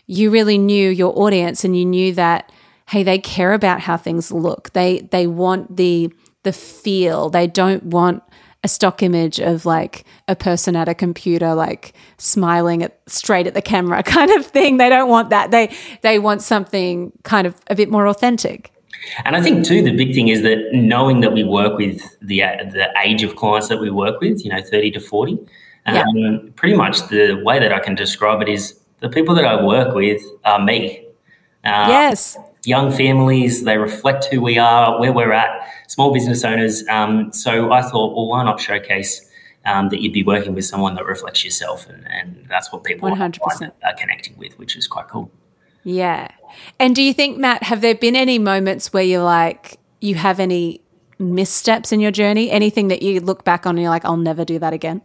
you 0.06 0.30
really 0.30 0.58
knew 0.58 0.90
your 0.90 1.16
audience, 1.16 1.64
and 1.64 1.78
you 1.78 1.84
knew 1.84 2.12
that 2.14 2.50
hey, 2.90 3.04
they 3.04 3.18
care 3.18 3.52
about 3.52 3.80
how 3.80 3.96
things 3.96 4.32
look. 4.32 4.72
They 4.72 5.08
they 5.12 5.26
want 5.26 5.76
the 5.76 6.12
the 6.42 6.52
feel. 6.52 7.30
They 7.30 7.46
don't 7.46 7.84
want 7.84 8.22
a 8.62 8.68
stock 8.68 9.02
image 9.02 9.40
of 9.40 9.64
like 9.64 10.04
a 10.28 10.36
person 10.36 10.76
at 10.76 10.88
a 10.88 10.94
computer 10.94 11.54
like 11.54 11.94
smiling 12.18 12.82
at 12.82 13.00
straight 13.06 13.46
at 13.46 13.54
the 13.54 13.62
camera 13.62 14.02
kind 14.16 14.30
of 14.32 14.44
thing 14.46 14.76
they 14.76 14.88
don't 14.88 15.08
want 15.08 15.30
that 15.30 15.50
they 15.50 15.74
they 16.02 16.18
want 16.18 16.42
something 16.42 17.12
kind 17.22 17.46
of 17.46 17.54
a 17.68 17.74
bit 17.74 17.90
more 17.90 18.06
authentic 18.06 18.72
and 19.24 19.36
I 19.36 19.42
think 19.42 19.64
too, 19.64 19.82
the 19.82 19.96
big 19.96 20.14
thing 20.14 20.28
is 20.28 20.42
that 20.42 20.58
knowing 20.72 21.20
that 21.20 21.32
we 21.32 21.44
work 21.44 21.78
with 21.78 22.02
the 22.20 22.40
the 22.72 22.88
age 23.02 23.22
of 23.22 23.36
clients 23.36 23.68
that 23.68 23.80
we 23.80 23.90
work 23.90 24.20
with, 24.20 24.44
you 24.44 24.50
know, 24.50 24.60
thirty 24.62 24.90
to 24.92 25.00
forty, 25.00 25.38
yeah. 25.86 26.02
um, 26.02 26.52
pretty 26.56 26.76
much 26.76 27.08
the 27.08 27.34
way 27.44 27.58
that 27.58 27.72
I 27.72 27.78
can 27.78 27.94
describe 27.94 28.42
it 28.42 28.48
is 28.48 28.78
the 29.00 29.08
people 29.08 29.34
that 29.36 29.44
I 29.44 29.64
work 29.64 29.94
with 29.94 30.22
are 30.44 30.62
me. 30.62 31.06
Uh, 31.64 31.86
yes, 31.88 32.36
young 32.64 32.90
families, 32.90 33.64
they 33.64 33.78
reflect 33.78 34.26
who 34.26 34.40
we 34.40 34.58
are, 34.58 35.00
where 35.00 35.12
we're 35.12 35.32
at, 35.32 35.66
small 35.88 36.12
business 36.12 36.44
owners. 36.44 36.86
Um, 36.88 37.32
so 37.32 37.72
I 37.72 37.82
thought, 37.82 38.14
well, 38.14 38.26
why 38.26 38.44
not 38.44 38.60
showcase 38.60 39.26
um, 39.64 39.88
that 39.90 40.00
you'd 40.02 40.12
be 40.12 40.22
working 40.22 40.54
with 40.54 40.64
someone 40.64 40.94
that 40.94 41.06
reflects 41.06 41.44
yourself? 41.44 41.88
And, 41.88 42.06
and 42.10 42.46
that's 42.48 42.72
what 42.72 42.84
people 42.84 43.10
100%. 43.10 43.72
are 43.82 43.94
connecting 43.94 44.36
with, 44.36 44.58
which 44.58 44.76
is 44.76 44.86
quite 44.86 45.08
cool. 45.08 45.30
Yeah. 45.84 46.28
And 46.78 46.94
do 46.94 47.02
you 47.02 47.14
think, 47.14 47.38
Matt, 47.38 47.62
have 47.64 47.80
there 47.80 47.94
been 47.94 48.16
any 48.16 48.38
moments 48.38 48.92
where 48.92 49.02
you're 49.02 49.22
like, 49.22 49.78
you 50.00 50.14
have 50.16 50.40
any 50.40 50.82
missteps 51.18 51.92
in 51.92 52.00
your 52.00 52.10
journey? 52.10 52.50
Anything 52.50 52.88
that 52.88 53.02
you 53.02 53.20
look 53.20 53.44
back 53.44 53.66
on 53.66 53.76
and 53.76 53.82
you're 53.82 53.90
like, 53.90 54.04
I'll 54.04 54.16
never 54.16 54.44
do 54.44 54.58
that 54.58 54.72
again? 54.72 55.02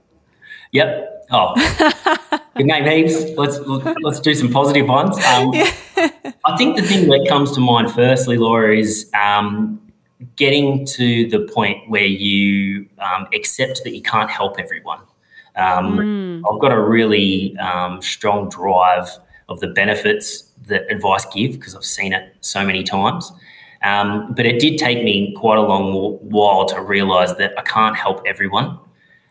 Yep. 0.71 1.27
Oh, 1.31 1.53
good 2.55 2.65
name, 2.65 2.85
heaps. 2.85 3.31
Let's 3.37 3.57
let's 4.01 4.19
do 4.19 4.35
some 4.35 4.51
positive 4.51 4.87
ones. 4.87 5.17
Um, 5.25 5.53
yeah. 5.53 5.71
I 6.45 6.55
think 6.57 6.75
the 6.75 6.83
thing 6.83 7.07
that 7.09 7.25
comes 7.27 7.51
to 7.53 7.59
mind 7.59 7.91
firstly, 7.91 8.37
Laura, 8.37 8.77
is 8.77 9.09
um, 9.13 9.81
getting 10.35 10.85
to 10.85 11.27
the 11.29 11.39
point 11.53 11.89
where 11.89 12.05
you 12.05 12.87
um, 12.99 13.27
accept 13.33 13.83
that 13.83 13.95
you 13.95 14.01
can't 14.01 14.29
help 14.29 14.59
everyone. 14.59 14.99
Um, 15.55 15.97
mm. 15.97 16.41
I've 16.51 16.61
got 16.61 16.71
a 16.71 16.81
really 16.81 17.57
um, 17.57 18.01
strong 18.01 18.49
drive 18.49 19.09
of 19.49 19.59
the 19.59 19.67
benefits 19.67 20.51
that 20.67 20.91
advice 20.91 21.25
give 21.33 21.53
because 21.53 21.75
I've 21.75 21.85
seen 21.85 22.13
it 22.13 22.35
so 22.41 22.65
many 22.65 22.83
times. 22.83 23.31
Um, 23.83 24.33
but 24.33 24.45
it 24.45 24.59
did 24.59 24.77
take 24.79 25.03
me 25.03 25.33
quite 25.37 25.57
a 25.57 25.61
long 25.61 26.17
while 26.21 26.65
to 26.65 26.81
realize 26.81 27.35
that 27.37 27.57
I 27.57 27.61
can't 27.61 27.95
help 27.95 28.21
everyone. 28.25 28.79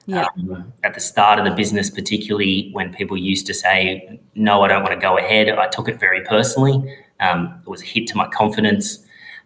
Yeah. 0.07 0.27
Um, 0.39 0.73
at 0.83 0.95
the 0.95 1.01
start 1.01 1.39
of 1.39 1.45
the 1.45 1.51
business, 1.51 1.91
particularly 1.91 2.71
when 2.73 2.93
people 2.93 3.17
used 3.17 3.47
to 3.47 3.55
say, 3.55 4.21
No, 4.35 4.63
I 4.63 4.69
don't 4.69 4.83
want 4.83 4.95
to 4.95 5.01
go 5.01 5.17
ahead, 5.17 5.49
I 5.49 5.69
took 5.69 5.89
it 5.89 5.99
very 5.99 6.23
personally. 6.23 6.99
Um, 7.21 7.61
it 7.65 7.69
was 7.69 7.83
a 7.83 7.87
hit 7.87 8.07
to 8.09 8.17
my 8.17 8.29
confidence 8.29 8.99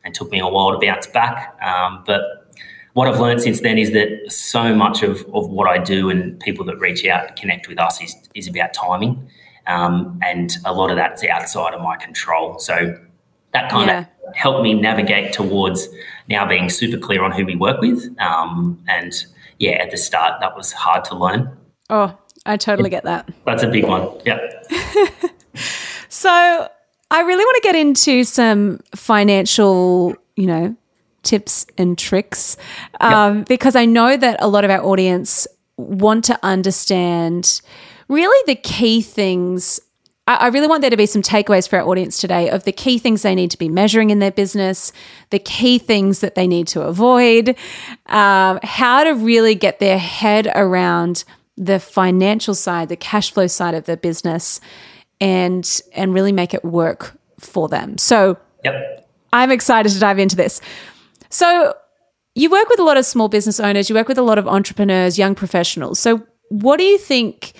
and 0.04 0.14
took 0.14 0.30
me 0.30 0.40
a 0.40 0.48
while 0.48 0.72
to 0.72 0.78
bounce 0.84 1.06
back. 1.06 1.56
Um, 1.62 2.02
but 2.06 2.48
what 2.94 3.06
I've 3.06 3.20
learned 3.20 3.42
since 3.42 3.60
then 3.60 3.78
is 3.78 3.92
that 3.92 4.32
so 4.32 4.74
much 4.74 5.02
of, 5.02 5.24
of 5.32 5.48
what 5.48 5.68
I 5.68 5.78
do 5.78 6.10
and 6.10 6.38
people 6.40 6.64
that 6.64 6.78
reach 6.78 7.06
out 7.06 7.28
and 7.28 7.36
connect 7.36 7.68
with 7.68 7.78
us 7.78 8.02
is, 8.02 8.16
is 8.34 8.48
about 8.48 8.74
timing. 8.74 9.28
Um, 9.66 10.18
and 10.22 10.56
a 10.64 10.72
lot 10.72 10.90
of 10.90 10.96
that's 10.96 11.22
outside 11.24 11.74
of 11.74 11.82
my 11.82 11.96
control. 11.96 12.58
So 12.58 12.98
that 13.52 13.70
kind 13.70 13.88
yeah. 13.88 14.00
of 14.00 14.34
helped 14.34 14.62
me 14.62 14.74
navigate 14.74 15.32
towards 15.32 15.88
now 16.28 16.46
being 16.46 16.70
super 16.70 16.98
clear 16.98 17.22
on 17.22 17.32
who 17.32 17.44
we 17.44 17.54
work 17.54 17.80
with. 17.80 18.08
Um, 18.18 18.82
and 18.88 19.12
yeah, 19.58 19.72
at 19.72 19.90
the 19.90 19.96
start, 19.96 20.40
that 20.40 20.56
was 20.56 20.72
hard 20.72 21.04
to 21.04 21.16
learn. 21.16 21.56
Oh, 21.90 22.16
I 22.46 22.56
totally 22.56 22.90
get 22.90 23.04
that. 23.04 23.28
That's 23.44 23.62
a 23.62 23.68
big 23.68 23.84
one. 23.84 24.08
Yeah. 24.24 24.38
so 26.08 26.68
I 27.10 27.20
really 27.20 27.44
want 27.44 27.56
to 27.56 27.62
get 27.62 27.76
into 27.76 28.24
some 28.24 28.80
financial, 28.94 30.14
you 30.36 30.46
know, 30.46 30.76
tips 31.22 31.66
and 31.76 31.98
tricks 31.98 32.56
um, 33.00 33.38
yep. 33.38 33.48
because 33.48 33.76
I 33.76 33.84
know 33.84 34.16
that 34.16 34.36
a 34.40 34.48
lot 34.48 34.64
of 34.64 34.70
our 34.70 34.82
audience 34.82 35.46
want 35.76 36.24
to 36.24 36.38
understand 36.42 37.60
really 38.08 38.42
the 38.46 38.54
key 38.54 39.02
things 39.02 39.80
I 40.34 40.48
really 40.48 40.66
want 40.66 40.82
there 40.82 40.90
to 40.90 40.96
be 40.96 41.06
some 41.06 41.22
takeaways 41.22 41.66
for 41.66 41.78
our 41.78 41.88
audience 41.88 42.20
today 42.20 42.50
of 42.50 42.64
the 42.64 42.72
key 42.72 42.98
things 42.98 43.22
they 43.22 43.34
need 43.34 43.50
to 43.50 43.58
be 43.58 43.70
measuring 43.70 44.10
in 44.10 44.18
their 44.18 44.30
business, 44.30 44.92
the 45.30 45.38
key 45.38 45.78
things 45.78 46.20
that 46.20 46.34
they 46.34 46.46
need 46.46 46.68
to 46.68 46.82
avoid, 46.82 47.56
um, 48.06 48.60
how 48.62 49.04
to 49.04 49.12
really 49.12 49.54
get 49.54 49.78
their 49.78 49.98
head 49.98 50.46
around 50.54 51.24
the 51.56 51.80
financial 51.80 52.54
side, 52.54 52.90
the 52.90 52.96
cash 52.96 53.32
flow 53.32 53.46
side 53.46 53.74
of 53.74 53.86
the 53.86 53.96
business, 53.96 54.60
and 55.18 55.80
and 55.94 56.12
really 56.12 56.32
make 56.32 56.52
it 56.52 56.62
work 56.62 57.18
for 57.40 57.68
them. 57.68 57.96
So, 57.96 58.36
yep. 58.62 59.08
I'm 59.32 59.50
excited 59.50 59.92
to 59.92 59.98
dive 59.98 60.18
into 60.18 60.36
this. 60.36 60.60
So, 61.30 61.74
you 62.34 62.50
work 62.50 62.68
with 62.68 62.78
a 62.78 62.84
lot 62.84 62.98
of 62.98 63.06
small 63.06 63.28
business 63.28 63.58
owners, 63.58 63.88
you 63.88 63.94
work 63.94 64.08
with 64.08 64.18
a 64.18 64.22
lot 64.22 64.38
of 64.38 64.46
entrepreneurs, 64.46 65.18
young 65.18 65.34
professionals. 65.34 65.98
So, 65.98 66.22
what 66.50 66.76
do 66.76 66.84
you 66.84 66.98
think 66.98 67.54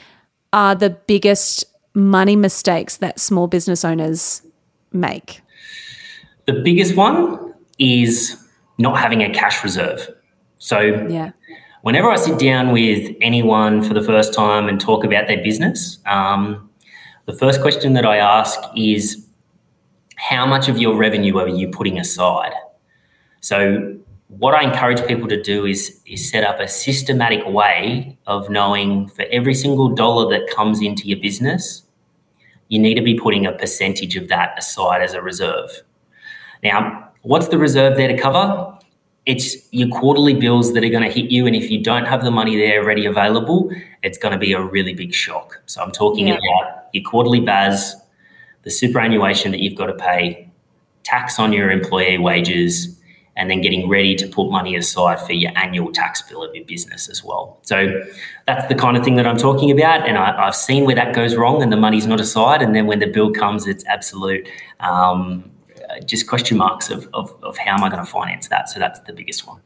are 0.53 0.75
the 0.75 0.91
biggest 0.91 1.65
money 1.99 2.37
mistakes 2.37 2.99
that 2.99 3.19
small 3.19 3.47
business 3.47 3.85
owners 3.85 4.43
make? 4.93 5.43
The 6.47 6.55
biggest 6.55 6.97
one 6.97 7.55
is 7.79 8.43
not 8.79 8.99
having 8.99 9.23
a 9.23 9.31
cash 9.31 9.63
reserve. 9.63 10.09
So, 10.59 10.81
yeah. 10.81 11.33
whenever 11.83 12.09
I 12.09 12.17
sit 12.17 12.39
down 12.39 12.73
with 12.73 13.15
anyone 13.21 13.83
for 13.83 13.95
the 13.95 14.03
first 14.03 14.33
time 14.33 14.69
and 14.69 14.81
talk 14.81 15.05
about 15.05 15.27
their 15.27 15.43
business, 15.43 15.99
um, 16.07 16.71
the 17.27 17.33
first 17.33 17.61
question 17.61 17.93
that 17.95 18.07
I 18.07 18.17
ask 18.17 18.59
is, 18.77 19.27
how 20.17 20.47
much 20.47 20.69
of 20.69 20.79
your 20.79 20.97
revenue 20.97 21.39
are 21.39 21.49
you 21.49 21.69
putting 21.69 21.99
aside? 21.99 22.53
So, 23.41 23.99
what 24.29 24.55
I 24.55 24.63
encourage 24.63 25.05
people 25.07 25.29
to 25.29 25.43
do 25.43 25.65
is, 25.65 26.01
is 26.07 26.29
set 26.31 26.45
up 26.45 26.61
a 26.61 26.69
systematic 26.69 27.47
way 27.47 28.19
of 28.27 28.51
knowing 28.51 29.09
for 29.09 29.25
every 29.31 29.55
single 29.55 29.89
dollar 29.89 30.29
that 30.31 30.55
comes 30.55 30.83
into 30.83 31.09
your 31.09 31.19
business, 31.19 31.83
you 32.69 32.79
need 32.79 32.95
to 32.95 33.03
be 33.03 33.15
putting 33.15 33.47
a 33.47 33.53
percentage 33.53 34.17
of 34.17 34.29
that 34.29 34.59
aside 34.59 35.03
as 35.03 35.15
a 35.15 35.23
reserve. 35.23 35.71
Now, 36.63 37.11
what's 37.23 37.49
the 37.49 37.59
reserve 37.59 37.97
there 37.97 38.09
to 38.09 38.17
cover? 38.17 38.79
It's 39.27 39.57
your 39.73 39.89
quarterly 39.89 40.35
bills 40.35 40.73
that 40.73 40.85
are 40.85 40.89
going 40.89 41.03
to 41.03 41.11
hit 41.11 41.31
you. 41.31 41.47
And 41.47 41.55
if 41.55 41.71
you 41.71 41.83
don't 41.83 42.07
have 42.07 42.25
the 42.25 42.31
money 42.31 42.57
there 42.57 42.85
ready 42.85 43.05
available, 43.05 43.71
it's 44.03 44.17
going 44.17 44.33
to 44.33 44.39
be 44.39 44.53
a 44.53 44.63
really 44.63 44.95
big 44.95 45.13
shock. 45.13 45.61
So 45.67 45.83
I'm 45.83 45.93
talking 45.93 46.29
yeah. 46.29 46.35
about 46.35 46.89
your 46.93 47.05
quarterly 47.05 47.41
BAS, 47.41 47.95
the 48.63 48.71
superannuation 48.71 49.51
that 49.53 49.61
you've 49.61 49.77
got 49.77 49.87
to 49.87 49.95
pay, 49.95 50.51
tax 51.05 51.39
on 51.39 51.53
your 51.53 51.71
employee 51.71 52.19
wages, 52.19 52.98
and 53.39 53.49
then 53.49 53.61
getting 53.61 53.89
ready 53.89 54.17
to 54.17 54.27
put 54.27 54.51
money 54.51 54.77
aside 54.77 55.21
for 55.21 55.33
your 55.33 55.53
annual 55.57 55.93
tax 55.93 56.21
bill 56.23 56.43
of 56.43 56.55
your 56.55 56.65
business 56.65 57.09
as 57.09 57.23
well. 57.23 57.61
So 57.63 58.03
that's 58.47 58.67
the 58.69 58.75
kind 58.75 58.97
of 58.97 59.05
thing 59.05 59.15
that 59.15 59.27
I'm 59.27 59.39
talking 59.39 59.71
about. 59.71 60.07
And 60.07 60.19
I, 60.19 60.45
have 60.45 60.57
seen 60.57 60.85
where 60.85 60.97
that 60.97 61.15
goes 61.15 61.37
wrong 61.37 61.63
and 61.63 61.73
the 61.73 61.77
money's 61.77 62.07
not 62.07 62.21
aside. 62.21 62.61
And 62.61 62.75
then 62.75 62.87
when 62.87 62.99
the 62.99 63.07
bill 63.07 63.33
comes, 63.33 63.69
it's 63.69 63.87
absolute 63.87 64.49
um, 64.81 65.51
just 66.05 66.27
question 66.27 66.59
marks 66.59 66.91
of, 66.91 67.09
of, 67.15 67.35
of 67.43 67.57
how 67.57 67.75
am 67.75 67.85
I 67.85 67.89
going 67.89 68.05
to 68.05 68.11
finance 68.11 68.49
that. 68.49 68.69
So 68.69 68.81
that's 68.81 68.99
the 69.01 69.13
biggest 69.13 69.47
one. 69.47 69.61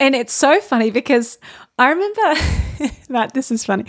And 0.00 0.14
it's 0.14 0.32
so 0.32 0.60
funny 0.60 0.92
because 0.92 1.38
I 1.76 1.90
remember, 1.90 2.94
Matt, 3.08 3.34
this 3.34 3.50
is 3.50 3.64
funny. 3.64 3.84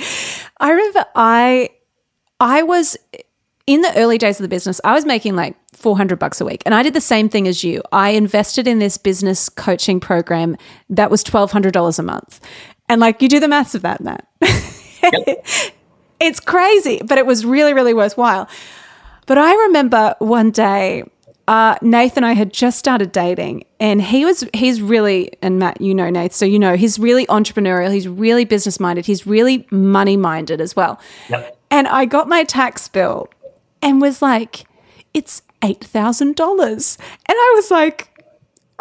I 0.59 0.71
remember 0.71 1.05
I 1.15 1.69
I 2.39 2.63
was 2.63 2.97
in 3.69 3.81
the 3.81 3.95
early 3.95 4.17
days 4.17 4.39
of 4.39 4.41
the 4.41 4.47
business, 4.47 4.81
I 4.83 4.93
was 4.93 5.05
making 5.05 5.35
like 5.35 5.55
400 5.73 6.17
bucks 6.17 6.41
a 6.41 6.45
week. 6.45 6.63
And 6.65 6.73
I 6.73 6.81
did 6.81 6.95
the 6.95 6.99
same 6.99 7.29
thing 7.29 7.47
as 7.47 7.63
you. 7.63 7.83
I 7.91 8.09
invested 8.09 8.67
in 8.67 8.79
this 8.79 8.97
business 8.97 9.47
coaching 9.47 9.99
program 9.99 10.57
that 10.89 11.11
was 11.11 11.23
$1,200 11.23 11.99
a 11.99 12.01
month. 12.01 12.39
And 12.89 12.99
like 12.99 13.21
you 13.21 13.29
do 13.29 13.39
the 13.39 13.47
maths 13.47 13.75
of 13.75 13.83
that, 13.83 14.01
Matt. 14.01 14.27
Yep. 15.03 15.45
it's 16.19 16.39
crazy, 16.39 16.99
but 17.05 17.19
it 17.19 17.27
was 17.27 17.45
really, 17.45 17.75
really 17.75 17.93
worthwhile. 17.93 18.49
But 19.27 19.37
I 19.37 19.53
remember 19.53 20.15
one 20.17 20.49
day, 20.49 21.03
uh, 21.47 21.77
Nathan 21.83 22.23
and 22.23 22.31
I 22.31 22.33
had 22.33 22.51
just 22.51 22.79
started 22.79 23.11
dating, 23.11 23.65
and 23.79 24.01
he 24.01 24.25
was, 24.25 24.43
he's 24.55 24.81
really, 24.81 25.31
and 25.43 25.59
Matt, 25.59 25.79
you 25.79 25.93
know 25.93 26.09
Nate, 26.09 26.33
so 26.33 26.43
you 26.45 26.57
know, 26.57 26.75
he's 26.75 26.97
really 26.97 27.27
entrepreneurial, 27.27 27.93
he's 27.93 28.07
really 28.07 28.45
business 28.45 28.79
minded, 28.79 29.05
he's 29.05 29.27
really 29.27 29.67
money 29.69 30.17
minded 30.17 30.59
as 30.59 30.75
well. 30.75 30.99
Yep. 31.29 31.55
And 31.69 31.87
I 31.87 32.05
got 32.05 32.27
my 32.27 32.43
tax 32.43 32.87
bill 32.87 33.29
and 33.81 34.01
was 34.01 34.21
like, 34.21 34.65
it's 35.13 35.41
$8,000. 35.61 36.97
And 36.99 37.07
I 37.29 37.51
was 37.55 37.71
like, 37.71 38.09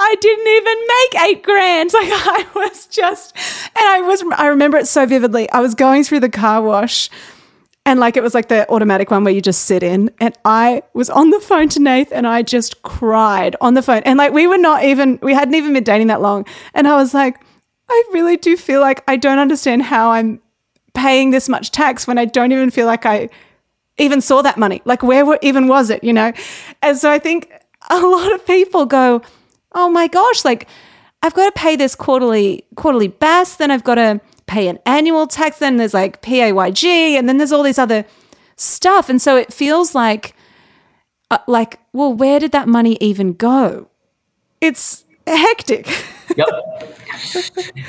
I 0.01 0.15
didn't 0.21 0.47
even 0.47 0.87
make 0.87 1.23
eight 1.29 1.43
grand. 1.43 1.91
Like 1.99 2.11
I 2.13 2.47
was 2.55 2.87
just, 2.87 3.37
and 3.37 3.85
I 3.85 4.01
was, 4.03 4.23
I 4.37 4.47
remember 4.47 4.79
it 4.79 4.87
so 4.87 5.07
vividly. 5.07 5.51
I 5.51 5.61
was 5.61 5.75
going 5.75 6.05
through 6.05 6.21
the 6.21 6.29
car 6.29 6.63
wash 6.63 7.11
and 7.85 7.99
like 7.99 8.17
it 8.17 8.23
was 8.23 8.35
like 8.35 8.49
the 8.49 8.71
automatic 8.71 9.11
one 9.11 9.25
where 9.25 9.33
you 9.33 9.41
just 9.41 9.65
sit 9.65 9.83
in. 9.83 10.11
And 10.21 10.37
I 10.45 10.83
was 10.93 11.11
on 11.11 11.31
the 11.31 11.41
phone 11.41 11.69
to 11.71 11.81
Nath 11.81 12.13
and 12.13 12.27
I 12.27 12.43
just 12.43 12.83
cried 12.83 13.57
on 13.61 13.75
the 13.75 13.83
phone. 13.83 14.03
And 14.05 14.19
like 14.19 14.33
we 14.33 14.47
were 14.47 14.59
not 14.59 14.85
even, 14.85 15.19
we 15.23 15.35
hadn't 15.35 15.55
even 15.55 15.73
been 15.73 15.85
dating 15.85 16.09
that 16.09 16.21
long. 16.21 16.47
And 16.75 16.87
I 16.87 16.95
was 16.97 17.15
like, 17.15 17.41
I 17.89 18.05
really 18.13 18.37
do 18.37 18.57
feel 18.57 18.81
like 18.81 19.03
I 19.09 19.17
don't 19.17 19.39
understand 19.39 19.83
how 19.83 20.11
I'm 20.11 20.41
paying 20.95 21.31
this 21.31 21.49
much 21.49 21.71
tax 21.71 22.07
when 22.07 22.19
I 22.19 22.27
don't 22.27 22.53
even 22.53 22.71
feel 22.71 22.87
like 22.87 23.07
I 23.07 23.31
even 23.99 24.21
saw 24.21 24.43
that 24.43 24.57
money. 24.57 24.83
Like, 24.85 25.03
where 25.03 25.39
even 25.43 25.69
was 25.69 25.91
it, 25.91 26.03
you 26.03 26.13
know? 26.13 26.33
And 26.83 26.97
so 26.97 27.11
I 27.11 27.19
think 27.19 27.53
a 27.91 28.01
lot 28.01 28.33
of 28.33 28.47
people 28.47 28.87
go, 28.87 29.23
oh 29.73 29.89
my 29.89 30.09
gosh, 30.09 30.45
like, 30.45 30.69
I've 31.23 31.35
got 31.35 31.47
to 31.47 31.61
pay 31.61 31.77
this 31.77 31.95
quarterly 31.95 32.65
quarterly 32.77 33.09
BAS, 33.09 33.57
then 33.57 33.71
I've 33.71 33.85
got 33.85 33.97
to 33.97 34.21
pay 34.47 34.69
an 34.69 34.79
annual 34.87 35.27
tax, 35.27 35.59
then 35.59 35.77
there's 35.77 35.95
like 35.95 36.23
PAYG, 36.23 36.85
and 37.19 37.29
then 37.29 37.39
there's 37.39 37.53
all 37.53 37.63
these 37.63 37.79
other 37.79 38.05
stuff. 38.57 39.09
And 39.09 39.21
so 39.21 39.37
it 39.37 39.53
feels 39.53 39.95
like, 39.95 40.35
uh, 41.31 41.39
like, 41.47 41.81
well, 41.93 42.13
where 42.13 42.41
did 42.41 42.53
that 42.53 42.69
money 42.69 42.97
even 43.01 43.33
go? 43.33 43.89
It's 44.61 45.05
hectic. 45.37 45.87
yep. 46.37 46.49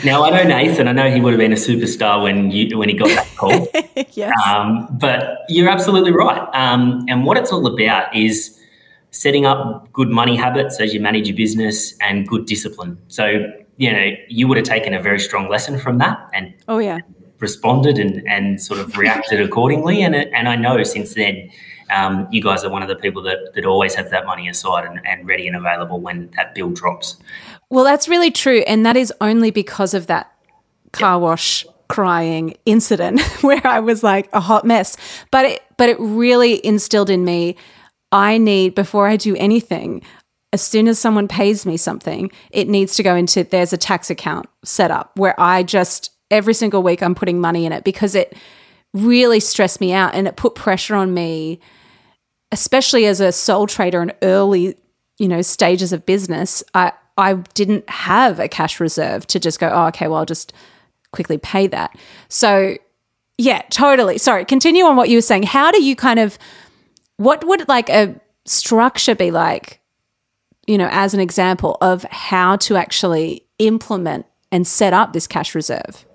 Now 0.03 0.23
I 0.23 0.29
know 0.29 0.43
Nathan. 0.43 0.87
I 0.87 0.91
know 0.91 1.09
he 1.09 1.21
would 1.21 1.33
have 1.33 1.39
been 1.39 1.53
a 1.53 1.55
superstar 1.55 2.23
when 2.23 2.51
you 2.51 2.77
when 2.77 2.89
he 2.89 2.95
got 2.95 3.09
that 3.09 3.27
call. 3.35 3.67
yes. 4.13 4.33
Um, 4.47 4.87
but 4.91 5.39
you're 5.49 5.69
absolutely 5.69 6.11
right. 6.11 6.47
Um, 6.53 7.05
and 7.07 7.25
what 7.25 7.37
it's 7.37 7.51
all 7.51 7.65
about 7.67 8.15
is 8.15 8.59
setting 9.11 9.45
up 9.45 9.91
good 9.91 10.09
money 10.09 10.35
habits 10.35 10.79
as 10.79 10.93
you 10.93 10.99
manage 10.99 11.27
your 11.27 11.37
business 11.37 11.95
and 12.01 12.27
good 12.27 12.45
discipline. 12.45 12.97
So 13.07 13.45
you 13.77 13.91
know 13.91 14.11
you 14.27 14.47
would 14.47 14.57
have 14.57 14.65
taken 14.65 14.93
a 14.93 15.01
very 15.01 15.19
strong 15.19 15.49
lesson 15.49 15.79
from 15.79 15.97
that 15.99 16.19
and 16.33 16.53
oh 16.67 16.79
yeah 16.79 16.99
responded 17.39 17.97
and 17.97 18.27
and 18.27 18.61
sort 18.61 18.79
of 18.79 18.97
reacted 18.97 19.41
accordingly. 19.47 20.01
And 20.01 20.15
and 20.15 20.47
I 20.47 20.55
know 20.55 20.81
since 20.83 21.13
then. 21.13 21.49
Um, 21.89 22.27
you 22.31 22.41
guys 22.41 22.63
are 22.63 22.69
one 22.69 22.81
of 22.81 22.87
the 22.87 22.95
people 22.95 23.21
that, 23.23 23.53
that 23.53 23.65
always 23.65 23.95
have 23.95 24.09
that 24.11 24.25
money 24.25 24.47
aside 24.47 24.85
and, 24.85 25.05
and 25.05 25.27
ready 25.27 25.47
and 25.47 25.55
available 25.55 25.99
when 25.99 26.29
that 26.35 26.53
bill 26.55 26.69
drops. 26.69 27.17
Well, 27.69 27.83
that's 27.83 28.07
really 28.07 28.31
true. 28.31 28.59
And 28.67 28.85
that 28.85 28.97
is 28.97 29.13
only 29.21 29.51
because 29.51 29.93
of 29.93 30.07
that 30.07 30.31
car 30.91 31.19
wash 31.19 31.65
crying 31.87 32.55
incident 32.65 33.21
where 33.41 33.65
I 33.65 33.79
was 33.79 34.03
like 34.03 34.29
a 34.33 34.39
hot 34.39 34.65
mess. 34.65 34.95
But 35.31 35.45
it 35.45 35.63
but 35.77 35.89
it 35.89 35.97
really 35.99 36.63
instilled 36.65 37.09
in 37.09 37.25
me 37.25 37.55
I 38.11 38.37
need 38.37 38.75
before 38.75 39.07
I 39.07 39.17
do 39.17 39.35
anything, 39.35 40.01
as 40.51 40.61
soon 40.61 40.87
as 40.87 40.97
someone 40.97 41.27
pays 41.27 41.65
me 41.65 41.77
something, 41.77 42.31
it 42.51 42.67
needs 42.67 42.95
to 42.95 43.03
go 43.03 43.15
into 43.15 43.43
there's 43.43 43.73
a 43.73 43.77
tax 43.77 44.09
account 44.09 44.47
set 44.63 44.89
up 44.91 45.11
where 45.15 45.39
I 45.39 45.63
just 45.63 46.11
every 46.31 46.53
single 46.53 46.81
week 46.81 47.03
I'm 47.03 47.15
putting 47.15 47.39
money 47.39 47.65
in 47.65 47.71
it 47.71 47.83
because 47.83 48.15
it 48.15 48.35
really 48.93 49.39
stressed 49.39 49.79
me 49.79 49.93
out 49.93 50.15
and 50.15 50.27
it 50.27 50.35
put 50.35 50.55
pressure 50.55 50.95
on 50.95 51.13
me 51.13 51.59
especially 52.51 53.05
as 53.05 53.19
a 53.19 53.31
sole 53.31 53.67
trader 53.67 54.01
in 54.01 54.11
early 54.21 54.75
you 55.17 55.27
know 55.27 55.41
stages 55.41 55.93
of 55.93 56.05
business 56.05 56.63
I 56.73 56.93
I 57.17 57.33
didn't 57.53 57.89
have 57.89 58.39
a 58.39 58.47
cash 58.47 58.79
reserve 58.79 59.27
to 59.27 59.39
just 59.39 59.59
go 59.59 59.69
oh 59.69 59.87
okay 59.87 60.07
well 60.07 60.19
I'll 60.19 60.25
just 60.25 60.53
quickly 61.11 61.37
pay 61.37 61.67
that 61.67 61.97
so 62.27 62.75
yeah 63.37 63.61
totally 63.69 64.17
sorry 64.17 64.45
continue 64.45 64.85
on 64.85 64.95
what 64.95 65.09
you 65.09 65.17
were 65.17 65.21
saying 65.21 65.43
how 65.43 65.71
do 65.71 65.83
you 65.83 65.95
kind 65.95 66.19
of 66.19 66.37
what 67.17 67.45
would 67.45 67.67
like 67.67 67.89
a 67.89 68.19
structure 68.45 69.15
be 69.15 69.31
like 69.31 69.79
you 70.69 70.77
know, 70.77 70.87
as 70.91 71.15
an 71.15 71.19
example 71.19 71.79
of 71.81 72.03
how 72.11 72.55
to 72.55 72.75
actually 72.75 73.43
implement 73.57 74.27
and 74.51 74.67
set 74.67 74.93
up 74.93 75.13
this 75.13 75.25
cash 75.25 75.55
reserve? 75.55 76.05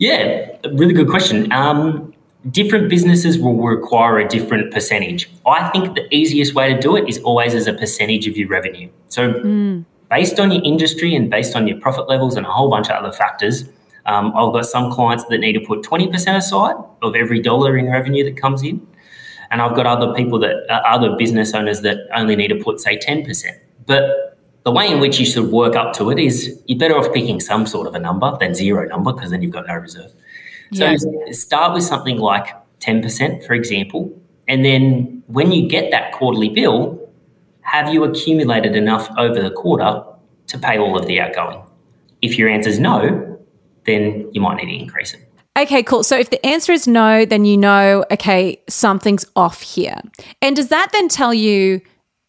Yeah, 0.00 0.50
really 0.72 0.92
good 0.92 1.08
question. 1.08 1.52
Um, 1.52 2.12
different 2.50 2.88
businesses 2.88 3.38
will 3.38 3.56
require 3.56 4.18
a 4.18 4.28
different 4.28 4.72
percentage. 4.72 5.30
I 5.46 5.68
think 5.70 5.94
the 5.94 6.14
easiest 6.14 6.54
way 6.54 6.72
to 6.72 6.78
do 6.78 6.96
it 6.96 7.08
is 7.08 7.18
always 7.20 7.54
as 7.54 7.66
a 7.66 7.72
percentage 7.72 8.26
of 8.26 8.36
your 8.36 8.48
revenue. 8.48 8.90
So, 9.08 9.32
mm. 9.32 9.84
based 10.10 10.38
on 10.38 10.50
your 10.50 10.62
industry 10.62 11.14
and 11.14 11.30
based 11.30 11.56
on 11.56 11.66
your 11.66 11.80
profit 11.80 12.08
levels 12.08 12.36
and 12.36 12.46
a 12.46 12.50
whole 12.50 12.70
bunch 12.70 12.88
of 12.90 12.96
other 12.96 13.12
factors, 13.12 13.64
um, 14.06 14.32
I've 14.36 14.52
got 14.52 14.66
some 14.66 14.92
clients 14.92 15.24
that 15.26 15.38
need 15.38 15.54
to 15.54 15.60
put 15.60 15.82
20% 15.82 16.36
aside 16.36 16.76
of 17.02 17.14
every 17.14 17.40
dollar 17.40 17.78
in 17.78 17.90
revenue 17.90 18.24
that 18.24 18.36
comes 18.36 18.62
in. 18.62 18.86
And 19.50 19.62
I've 19.62 19.74
got 19.74 19.86
other 19.86 20.12
people 20.14 20.38
that, 20.40 20.56
uh, 20.68 20.82
other 20.86 21.16
business 21.16 21.54
owners 21.54 21.80
that 21.82 21.98
only 22.14 22.36
need 22.36 22.48
to 22.48 22.56
put, 22.56 22.80
say, 22.80 22.98
10%. 22.98 23.60
But 23.86 24.36
the 24.64 24.72
way 24.72 24.90
in 24.90 24.98
which 24.98 25.20
you 25.20 25.26
should 25.26 25.50
work 25.50 25.76
up 25.76 25.94
to 25.94 26.10
it 26.10 26.18
is 26.18 26.60
you're 26.66 26.78
better 26.78 26.96
off 26.96 27.12
picking 27.12 27.40
some 27.40 27.66
sort 27.66 27.86
of 27.86 27.94
a 27.94 27.98
number 27.98 28.36
than 28.40 28.54
zero 28.54 28.86
number 28.88 29.12
because 29.12 29.30
then 29.30 29.42
you've 29.42 29.52
got 29.52 29.66
no 29.66 29.74
reserve. 29.74 30.12
So 30.74 30.90
yeah. 30.90 31.32
start 31.32 31.74
with 31.74 31.84
something 31.84 32.18
like 32.18 32.48
10%, 32.80 33.46
for 33.46 33.54
example. 33.54 34.12
And 34.48 34.64
then 34.64 35.22
when 35.26 35.52
you 35.52 35.68
get 35.68 35.90
that 35.90 36.12
quarterly 36.12 36.48
bill, 36.48 37.00
have 37.62 37.92
you 37.92 38.04
accumulated 38.04 38.76
enough 38.76 39.08
over 39.16 39.40
the 39.40 39.50
quarter 39.50 40.02
to 40.48 40.58
pay 40.58 40.78
all 40.78 40.98
of 40.98 41.06
the 41.06 41.20
outgoing? 41.20 41.62
If 42.20 42.38
your 42.38 42.48
answer 42.48 42.70
is 42.70 42.78
no, 42.78 43.40
then 43.86 44.30
you 44.32 44.40
might 44.40 44.56
need 44.56 44.76
to 44.76 44.82
increase 44.82 45.14
it. 45.14 45.20
Okay, 45.56 45.82
cool. 45.82 46.02
So 46.02 46.18
if 46.18 46.30
the 46.30 46.44
answer 46.44 46.72
is 46.72 46.88
no, 46.88 47.24
then 47.24 47.44
you 47.44 47.56
know, 47.56 48.04
okay, 48.10 48.60
something's 48.68 49.24
off 49.36 49.62
here. 49.62 50.00
And 50.42 50.56
does 50.56 50.68
that 50.68 50.90
then 50.92 51.08
tell 51.08 51.32
you 51.32 51.80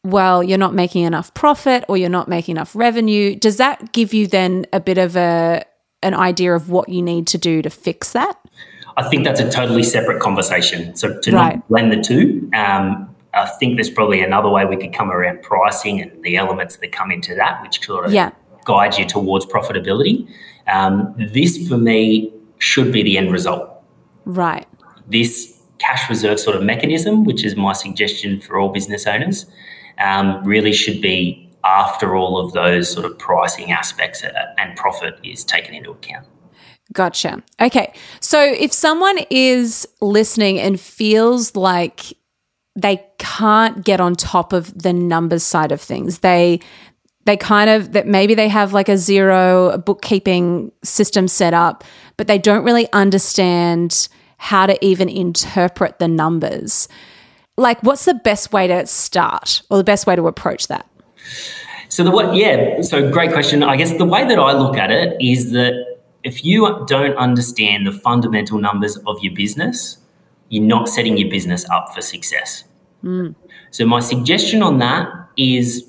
well, 0.05 0.43
you're 0.43 0.59
not 0.59 0.75
making 0.75 1.03
enough 1.03 1.33
profit 1.33 1.83
or 1.89 1.97
you're 1.97 2.09
not 2.09 2.27
making 2.27 2.55
enough 2.55 2.75
revenue, 2.75 3.35
does 3.35 3.57
that 3.57 3.91
give 3.91 4.13
you 4.13 4.27
then 4.27 4.67
a 4.71 4.79
bit 4.79 4.99
of 4.99 5.17
a 5.17 5.65
an 6.01 6.13
idea 6.13 6.53
of 6.53 6.69
what 6.69 6.89
you 6.89 7.01
need 7.01 7.27
to 7.27 7.37
do 7.37 7.61
to 7.61 7.69
fix 7.69 8.11
that? 8.13 8.39
I 8.97 9.07
think 9.09 9.25
that's 9.25 9.39
a 9.39 9.49
totally 9.49 9.83
separate 9.83 10.21
conversation. 10.21 10.95
So 10.95 11.19
to 11.19 11.31
right. 11.31 11.55
not 11.55 11.67
blend 11.67 11.91
the 11.91 12.01
two, 12.01 12.49
um, 12.53 13.13
I 13.33 13.45
think 13.45 13.75
there's 13.75 13.89
probably 13.89 14.21
another 14.21 14.49
way 14.49 14.65
we 14.65 14.77
could 14.77 14.93
come 14.93 15.11
around 15.11 15.41
pricing 15.41 16.01
and 16.01 16.23
the 16.23 16.37
elements 16.37 16.77
that 16.77 16.91
come 16.91 17.11
into 17.11 17.35
that, 17.35 17.61
which 17.61 17.83
sort 17.85 18.05
of 18.05 18.13
yeah. 18.13 18.31
guides 18.63 18.97
you 18.97 19.05
towards 19.05 19.45
profitability. 19.45 20.29
Um, 20.67 21.13
this, 21.17 21.67
for 21.67 21.77
me, 21.77 22.31
should 22.59 22.93
be 22.93 23.03
the 23.03 23.17
end 23.17 23.31
result. 23.31 23.69
Right. 24.23 24.65
This 25.07 25.61
cash 25.77 26.09
reserve 26.09 26.39
sort 26.39 26.55
of 26.55 26.63
mechanism, 26.63 27.25
which 27.25 27.43
is 27.43 27.57
my 27.57 27.73
suggestion 27.73 28.39
for 28.39 28.57
all 28.57 28.69
business 28.69 29.05
owners, 29.05 29.45
um, 29.99 30.43
really 30.45 30.71
should 30.71 31.01
be 31.01 31.44
after 31.65 32.15
all 32.15 32.37
of 32.37 32.53
those 32.53 32.89
sort 32.89 33.05
of 33.05 33.17
pricing 33.17 33.71
aspects 33.71 34.23
and 34.57 34.75
profit 34.75 35.19
is 35.23 35.43
taken 35.43 35.73
into 35.73 35.91
account. 35.91 36.27
Gotcha. 36.93 37.41
Okay. 37.59 37.93
So 38.19 38.39
if 38.39 38.71
someone 38.71 39.17
is 39.29 39.87
listening 40.01 40.59
and 40.59 40.79
feels 40.79 41.55
like 41.55 42.13
they 42.75 43.03
can't 43.17 43.83
get 43.83 43.99
on 43.99 44.15
top 44.15 44.53
of 44.53 44.83
the 44.83 44.93
numbers 44.93 45.43
side 45.43 45.71
of 45.71 45.81
things, 45.81 46.19
they 46.19 46.59
they 47.25 47.35
kind 47.35 47.71
of 47.71 47.93
that 47.93 48.05
maybe 48.05 48.35
they 48.35 48.47
have 48.47 48.71
like 48.71 48.87
a 48.87 48.93
Xero 48.93 49.83
bookkeeping 49.83 50.71
system 50.83 51.27
set 51.27 51.55
up, 51.55 51.83
but 52.17 52.27
they 52.27 52.37
don't 52.37 52.63
really 52.63 52.87
understand 52.93 54.07
how 54.37 54.67
to 54.67 54.85
even 54.85 55.09
interpret 55.09 55.97
the 55.97 56.07
numbers 56.07 56.87
like 57.57 57.81
what's 57.83 58.05
the 58.05 58.13
best 58.13 58.51
way 58.51 58.67
to 58.67 58.85
start 58.85 59.61
or 59.69 59.77
the 59.77 59.83
best 59.83 60.07
way 60.07 60.15
to 60.15 60.27
approach 60.27 60.67
that? 60.67 60.85
So 61.89 62.03
the 62.03 62.11
what 62.11 62.35
yeah, 62.35 62.81
so 62.81 63.09
great 63.09 63.31
question. 63.31 63.63
I 63.63 63.77
guess 63.77 63.97
the 63.97 64.05
way 64.05 64.25
that 64.25 64.37
I 64.37 64.53
look 64.53 64.77
at 64.77 64.91
it 64.91 65.15
is 65.21 65.51
that 65.51 65.97
if 66.23 66.43
you 66.43 66.83
don't 66.87 67.15
understand 67.17 67.85
the 67.87 67.91
fundamental 67.91 68.57
numbers 68.57 68.97
of 69.05 69.19
your 69.21 69.33
business, 69.33 69.97
you're 70.49 70.63
not 70.63 70.89
setting 70.89 71.17
your 71.17 71.29
business 71.29 71.69
up 71.69 71.93
for 71.93 72.01
success. 72.01 72.63
Mm. 73.03 73.35
So 73.71 73.85
my 73.85 73.99
suggestion 73.99 74.63
on 74.63 74.79
that 74.79 75.07
is 75.37 75.87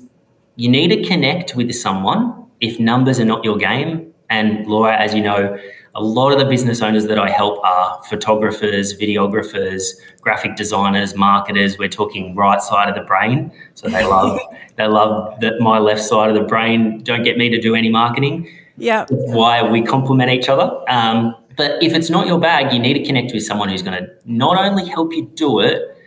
you 0.55 0.69
need 0.69 0.89
to 0.89 1.07
connect 1.07 1.55
with 1.55 1.73
someone 1.73 2.45
if 2.61 2.79
numbers 2.79 3.19
are 3.19 3.25
not 3.25 3.43
your 3.43 3.57
game. 3.57 4.13
And 4.29 4.65
Laura, 4.67 4.95
as 4.97 5.13
you 5.13 5.21
know, 5.21 5.57
a 5.97 6.03
lot 6.03 6.31
of 6.31 6.37
the 6.37 6.45
business 6.45 6.81
owners 6.83 7.07
that 7.07 7.17
I 7.17 7.27
help 7.27 7.59
are 7.65 8.01
photographers, 8.03 8.95
videographers, 8.95 9.93
graphic 10.21 10.55
designers, 10.55 11.15
marketers. 11.15 11.79
We're 11.79 11.89
talking 11.89 12.35
right 12.35 12.61
side 12.61 12.87
of 12.87 12.93
the 12.93 13.01
brain. 13.01 13.51
So 13.73 13.89
they 13.89 14.05
love 14.15 14.39
they 14.75 14.85
love 14.85 15.39
that 15.41 15.59
my 15.59 15.79
left 15.79 16.01
side 16.01 16.29
of 16.29 16.35
the 16.35 16.43
brain. 16.43 17.01
Don't 17.03 17.23
get 17.23 17.37
me 17.37 17.49
to 17.49 17.59
do 17.59 17.73
any 17.73 17.89
marketing. 17.89 18.47
Yeah. 18.77 19.07
Why 19.09 19.67
we 19.67 19.81
complement 19.81 20.29
each 20.29 20.49
other. 20.49 20.79
Um, 20.87 21.35
but 21.55 21.81
if 21.81 21.95
it's 21.95 22.11
not 22.11 22.27
your 22.27 22.39
bag, 22.39 22.71
you 22.71 22.77
need 22.77 22.93
to 22.93 23.03
connect 23.03 23.33
with 23.33 23.43
someone 23.43 23.69
who's 23.69 23.81
going 23.81 23.97
to 23.97 24.07
not 24.25 24.63
only 24.63 24.87
help 24.87 25.13
you 25.13 25.31
do 25.33 25.59
it, 25.61 25.97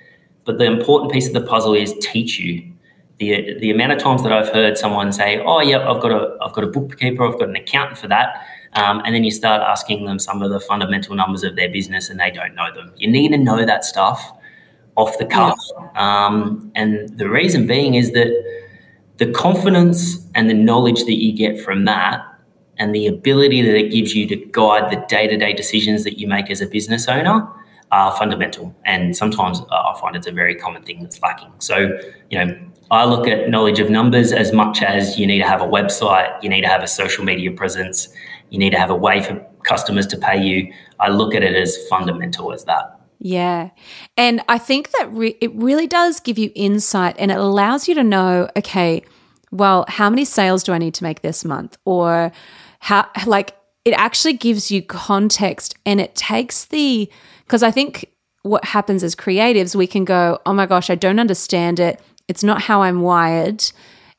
but 0.44 0.58
the 0.58 0.66
important 0.66 1.10
piece 1.10 1.26
of 1.26 1.34
the 1.34 1.40
puzzle 1.42 1.74
is 1.74 1.92
teach 2.00 2.38
you. 2.38 2.69
The, 3.20 3.56
the 3.60 3.70
amount 3.70 3.92
of 3.92 3.98
times 3.98 4.22
that 4.24 4.32
I've 4.32 4.48
heard 4.48 4.76
someone 4.76 5.12
say, 5.12 5.38
"Oh, 5.38 5.60
yeah, 5.60 5.88
I've 5.88 6.02
got 6.02 6.10
a 6.10 6.36
I've 6.42 6.52
got 6.52 6.64
a 6.64 6.68
bookkeeper, 6.68 7.24
I've 7.24 7.38
got 7.38 7.48
an 7.50 7.56
accountant 7.56 7.98
for 7.98 8.08
that," 8.08 8.44
Um, 8.74 9.02
and 9.04 9.14
then 9.14 9.24
you 9.24 9.30
start 9.30 9.62
asking 9.62 10.04
them 10.04 10.18
some 10.18 10.42
of 10.42 10.50
the 10.50 10.60
fundamental 10.60 11.16
numbers 11.16 11.42
of 11.42 11.56
their 11.56 11.68
business 11.68 12.08
and 12.08 12.20
they 12.20 12.30
don't 12.30 12.54
know 12.54 12.72
them. 12.72 12.92
You 12.96 13.10
need 13.10 13.32
to 13.32 13.38
know 13.38 13.64
that 13.66 13.84
stuff 13.84 14.32
off 14.96 15.18
the 15.18 15.24
cuff. 15.26 15.58
Um, 15.96 16.70
and 16.74 17.08
the 17.18 17.28
reason 17.28 17.66
being 17.66 17.94
is 17.94 18.12
that 18.12 18.30
the 19.16 19.30
confidence 19.32 20.24
and 20.34 20.48
the 20.48 20.54
knowledge 20.54 21.04
that 21.04 21.16
you 21.16 21.32
get 21.32 21.60
from 21.60 21.84
that 21.86 22.24
and 22.78 22.94
the 22.94 23.06
ability 23.06 23.60
that 23.62 23.74
it 23.74 23.90
gives 23.90 24.14
you 24.14 24.26
to 24.28 24.36
guide 24.36 24.90
the 24.90 25.04
day 25.08 25.26
to 25.26 25.36
day 25.36 25.52
decisions 25.52 26.04
that 26.04 26.18
you 26.18 26.28
make 26.28 26.50
as 26.50 26.60
a 26.60 26.66
business 26.66 27.08
owner 27.08 27.48
are 27.90 28.16
fundamental. 28.16 28.74
And 28.84 29.16
sometimes 29.16 29.60
I 29.70 29.98
find 30.00 30.14
it's 30.14 30.28
a 30.28 30.32
very 30.32 30.54
common 30.54 30.84
thing 30.84 31.02
that's 31.02 31.20
lacking. 31.20 31.52
So, 31.58 31.98
you 32.30 32.38
know, 32.38 32.56
I 32.90 33.04
look 33.04 33.28
at 33.28 33.48
knowledge 33.48 33.78
of 33.78 33.88
numbers 33.88 34.32
as 34.32 34.52
much 34.52 34.82
as 34.82 35.18
you 35.18 35.26
need 35.26 35.38
to 35.38 35.46
have 35.46 35.60
a 35.60 35.66
website, 35.66 36.42
you 36.42 36.48
need 36.48 36.62
to 36.62 36.68
have 36.68 36.82
a 36.82 36.88
social 36.88 37.24
media 37.24 37.52
presence, 37.52 38.08
you 38.50 38.58
need 38.58 38.70
to 38.70 38.78
have 38.78 38.90
a 38.90 38.96
way 38.96 39.22
for 39.22 39.46
customers 39.62 40.06
to 40.08 40.16
pay 40.16 40.42
you. 40.42 40.72
I 40.98 41.10
look 41.10 41.34
at 41.34 41.42
it 41.42 41.54
as 41.54 41.76
fundamental 41.88 42.52
as 42.52 42.64
that. 42.64 43.00
Yeah. 43.20 43.70
And 44.16 44.42
I 44.48 44.58
think 44.58 44.90
that 44.92 45.12
re- 45.12 45.36
it 45.40 45.54
really 45.54 45.86
does 45.86 46.20
give 46.20 46.38
you 46.38 46.50
insight 46.54 47.16
and 47.18 47.30
it 47.30 47.36
allows 47.36 47.86
you 47.86 47.94
to 47.94 48.02
know, 48.02 48.48
okay, 48.56 49.04
well, 49.52 49.84
how 49.88 50.08
many 50.08 50.24
sales 50.24 50.62
do 50.62 50.72
I 50.72 50.78
need 50.78 50.94
to 50.94 51.04
make 51.04 51.20
this 51.20 51.44
month? 51.44 51.76
Or 51.84 52.32
how, 52.80 53.06
like, 53.26 53.56
it 53.84 53.92
actually 53.92 54.34
gives 54.34 54.70
you 54.70 54.82
context 54.82 55.74
and 55.84 56.00
it 56.00 56.14
takes 56.14 56.64
the, 56.66 57.10
because 57.44 57.62
I 57.62 57.70
think 57.70 58.06
what 58.42 58.64
happens 58.64 59.04
as 59.04 59.14
creatives, 59.14 59.74
we 59.74 59.86
can 59.86 60.04
go, 60.04 60.38
oh 60.46 60.52
my 60.52 60.66
gosh, 60.66 60.88
I 60.88 60.94
don't 60.94 61.18
understand 61.18 61.78
it. 61.78 62.00
It's 62.30 62.42
not 62.42 62.62
how 62.62 62.82
I'm 62.82 63.02
wired 63.02 63.64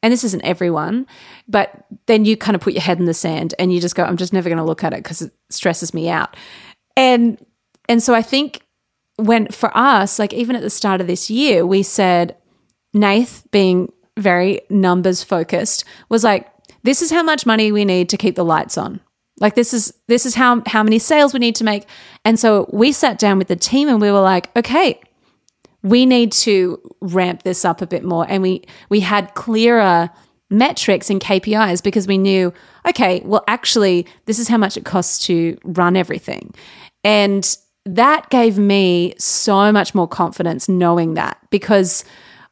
and 0.03 0.11
this 0.11 0.23
isn't 0.23 0.41
everyone, 0.41 1.05
but 1.47 1.85
then 2.07 2.25
you 2.25 2.35
kind 2.35 2.55
of 2.55 2.61
put 2.61 2.73
your 2.73 2.81
head 2.81 2.99
in 2.99 3.05
the 3.05 3.13
sand 3.13 3.53
and 3.59 3.71
you 3.71 3.79
just 3.79 3.95
go, 3.95 4.03
I'm 4.03 4.17
just 4.17 4.33
never 4.33 4.49
going 4.49 4.57
to 4.57 4.63
look 4.63 4.83
at 4.83 4.93
it 4.93 5.03
because 5.03 5.21
it 5.21 5.31
stresses 5.49 5.93
me 5.93 6.09
out. 6.09 6.35
And 6.97 7.43
and 7.87 8.01
so 8.01 8.13
I 8.13 8.21
think 8.21 8.61
when 9.17 9.47
for 9.47 9.75
us, 9.77 10.17
like 10.17 10.33
even 10.33 10.55
at 10.55 10.61
the 10.61 10.69
start 10.69 11.01
of 11.01 11.07
this 11.07 11.29
year, 11.29 11.65
we 11.65 11.83
said, 11.83 12.35
Nath 12.93 13.45
being 13.51 13.91
very 14.17 14.61
numbers 14.69 15.23
focused, 15.23 15.83
was 16.09 16.23
like, 16.23 16.49
this 16.83 17.01
is 17.01 17.11
how 17.11 17.21
much 17.21 17.45
money 17.45 17.71
we 17.71 17.85
need 17.85 18.09
to 18.09 18.17
keep 18.17 18.35
the 18.35 18.45
lights 18.45 18.77
on. 18.77 18.99
Like 19.39 19.55
this 19.55 19.73
is 19.73 19.93
this 20.07 20.25
is 20.25 20.35
how 20.35 20.63
how 20.65 20.83
many 20.83 20.99
sales 20.99 21.33
we 21.33 21.39
need 21.39 21.55
to 21.55 21.63
make. 21.63 21.85
And 22.25 22.39
so 22.39 22.69
we 22.73 22.91
sat 22.91 23.19
down 23.19 23.37
with 23.37 23.47
the 23.47 23.55
team 23.55 23.87
and 23.87 24.01
we 24.01 24.11
were 24.11 24.21
like, 24.21 24.55
okay, 24.55 24.99
we 25.83 26.05
need 26.05 26.31
to 26.31 26.79
ramp 27.01 27.43
this 27.43 27.65
up 27.65 27.81
a 27.81 27.87
bit 27.87 28.03
more 28.03 28.25
and 28.29 28.43
we 28.43 28.63
we 28.89 28.99
had 28.99 29.33
clearer 29.33 30.09
metrics 30.51 31.09
and 31.09 31.21
KPIs 31.21 31.81
because 31.81 32.07
we 32.07 32.17
knew, 32.17 32.53
okay, 32.87 33.21
well, 33.23 33.43
actually, 33.47 34.05
this 34.25 34.37
is 34.37 34.49
how 34.49 34.57
much 34.57 34.77
it 34.77 34.83
costs 34.85 35.25
to 35.25 35.57
run 35.63 35.95
everything. 35.95 36.53
And 37.03 37.57
that 37.85 38.29
gave 38.29 38.59
me 38.59 39.15
so 39.17 39.71
much 39.71 39.95
more 39.95 40.07
confidence 40.07 40.69
knowing 40.69 41.15
that 41.15 41.39
because 41.49 42.03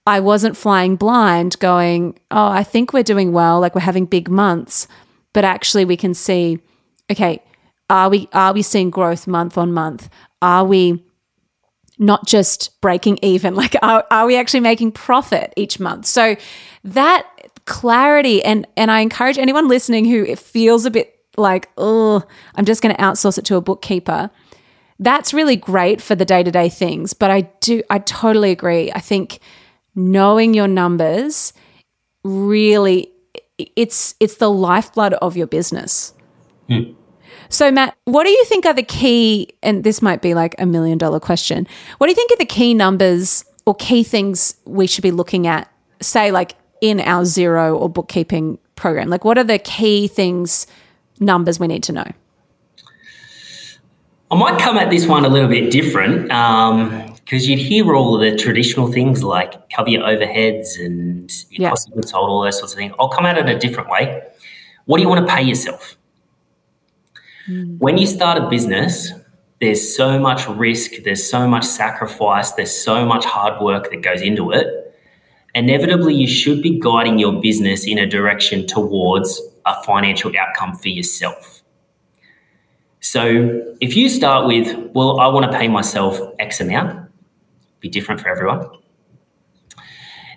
I 0.07 0.21
wasn't 0.21 0.57
flying 0.57 0.95
blind 0.95 1.59
going, 1.59 2.17
oh, 2.31 2.47
I 2.47 2.63
think 2.63 2.93
we're 2.93 3.03
doing 3.03 3.31
well, 3.31 3.59
like 3.59 3.75
we're 3.75 3.81
having 3.81 4.05
big 4.05 4.29
months, 4.29 4.87
but 5.33 5.43
actually 5.43 5.85
we 5.85 5.97
can 5.97 6.13
see, 6.13 6.59
okay, 7.11 7.43
are 7.91 8.09
we 8.09 8.29
are 8.33 8.53
we 8.53 8.61
seeing 8.61 8.89
growth 8.89 9.27
month 9.27 9.57
on 9.57 9.71
month? 9.71 10.09
Are 10.41 10.63
we 10.63 11.03
not 11.99 12.25
just 12.25 12.79
breaking 12.81 13.19
even? 13.21 13.55
Like 13.59 13.75
are, 13.81 14.05
are 14.09 14.25
we 14.25 14.37
actually 14.37 14.61
making 14.61 14.93
profit 14.93 15.53
each 15.55 15.79
month? 15.79 16.05
So 16.05 16.35
that 16.83 17.27
clarity 17.65 18.43
and 18.43 18.65
and 18.77 18.89
I 18.89 19.01
encourage 19.01 19.37
anyone 19.37 19.67
listening 19.67 20.05
who 20.05 20.23
it 20.23 20.39
feels 20.39 20.85
a 20.85 20.91
bit 20.91 21.15
like, 21.37 21.69
oh, 21.77 22.23
I'm 22.55 22.65
just 22.65 22.81
going 22.81 22.95
to 22.95 23.01
outsource 23.01 23.37
it 23.37 23.45
to 23.45 23.55
a 23.55 23.61
bookkeeper. 23.61 24.29
That's 24.99 25.33
really 25.33 25.55
great 25.55 26.01
for 26.01 26.15
the 26.15 26.25
day-to-day 26.25 26.69
things, 26.69 27.13
but 27.13 27.31
I 27.31 27.41
do 27.61 27.81
I 27.89 27.99
totally 27.99 28.51
agree. 28.51 28.91
I 28.91 28.99
think 28.99 29.39
knowing 29.95 30.53
your 30.53 30.67
numbers 30.67 31.53
really 32.23 33.11
it's 33.57 34.15
it's 34.19 34.35
the 34.35 34.49
lifeblood 34.49 35.13
of 35.15 35.35
your 35.37 35.47
business. 35.47 36.13
Mm. 36.69 36.95
So 37.49 37.71
Matt, 37.71 37.97
what 38.05 38.25
do 38.25 38.29
you 38.29 38.45
think 38.45 38.65
are 38.65 38.73
the 38.73 38.83
key 38.83 39.49
and 39.63 39.83
this 39.83 40.01
might 40.01 40.21
be 40.21 40.33
like 40.33 40.55
a 40.59 40.65
million 40.65 40.97
dollar 40.97 41.19
question. 41.19 41.67
What 41.97 42.07
do 42.07 42.11
you 42.11 42.15
think 42.15 42.31
are 42.31 42.37
the 42.37 42.45
key 42.45 42.73
numbers 42.73 43.43
or 43.65 43.75
key 43.75 44.03
things 44.03 44.55
we 44.65 44.87
should 44.87 45.01
be 45.01 45.11
looking 45.11 45.47
at 45.47 45.71
say 46.01 46.31
like 46.31 46.55
in 46.81 46.99
our 46.99 47.23
Xero 47.23 47.77
or 47.77 47.89
bookkeeping 47.89 48.57
program? 48.75 49.09
Like, 49.09 49.25
what 49.25 49.37
are 49.37 49.43
the 49.43 49.59
key 49.59 50.07
things, 50.07 50.67
numbers 51.19 51.59
we 51.59 51.67
need 51.67 51.83
to 51.83 51.91
know? 51.91 52.07
I 54.31 54.35
might 54.35 54.59
come 54.59 54.77
at 54.77 54.91
this 54.91 55.07
one 55.07 55.25
a 55.25 55.29
little 55.29 55.49
bit 55.49 55.71
different 55.71 56.23
because 56.23 56.69
um, 56.69 57.49
you'd 57.49 57.57
hear 57.57 57.95
all 57.95 58.15
of 58.15 58.21
the 58.21 58.37
traditional 58.37 58.91
things 58.91 59.23
like 59.23 59.69
cover 59.71 59.89
your 59.89 60.03
overheads 60.03 60.79
and 60.79 61.31
your 61.49 61.63
yeah. 61.63 61.69
cost 61.69 61.87
of 61.87 61.95
goods 61.95 62.11
sold, 62.11 62.29
all 62.29 62.43
those 62.43 62.59
sorts 62.59 62.73
of 62.73 62.77
things. 62.77 62.93
I'll 62.99 63.09
come 63.09 63.25
at 63.25 63.39
it 63.39 63.49
a 63.49 63.57
different 63.57 63.89
way. 63.89 64.21
What 64.85 64.97
do 64.97 65.03
you 65.03 65.09
want 65.09 65.27
to 65.27 65.33
pay 65.33 65.41
yourself? 65.41 65.97
Mm. 67.49 67.79
When 67.79 67.97
you 67.97 68.05
start 68.05 68.37
a 68.37 68.47
business, 68.47 69.11
there's 69.59 69.95
so 69.95 70.19
much 70.19 70.47
risk, 70.47 70.91
there's 71.03 71.29
so 71.29 71.47
much 71.47 71.65
sacrifice, 71.65 72.51
there's 72.53 72.73
so 72.73 73.05
much 73.05 73.25
hard 73.25 73.61
work 73.61 73.89
that 73.91 74.01
goes 74.01 74.21
into 74.21 74.51
it 74.51 74.79
inevitably 75.55 76.13
you 76.13 76.27
should 76.27 76.61
be 76.61 76.79
guiding 76.79 77.19
your 77.19 77.41
business 77.41 77.85
in 77.85 77.97
a 77.97 78.05
direction 78.05 78.67
towards 78.67 79.41
a 79.65 79.83
financial 79.83 80.31
outcome 80.39 80.75
for 80.75 80.89
yourself. 80.89 81.63
So 83.01 83.75
if 83.79 83.95
you 83.95 84.09
start 84.09 84.47
with, 84.47 84.75
well, 84.93 85.19
I 85.19 85.27
want 85.27 85.51
to 85.51 85.57
pay 85.57 85.67
myself 85.67 86.19
X 86.39 86.59
amount, 86.59 87.09
be 87.79 87.89
different 87.89 88.21
for 88.21 88.29
everyone. 88.29 88.67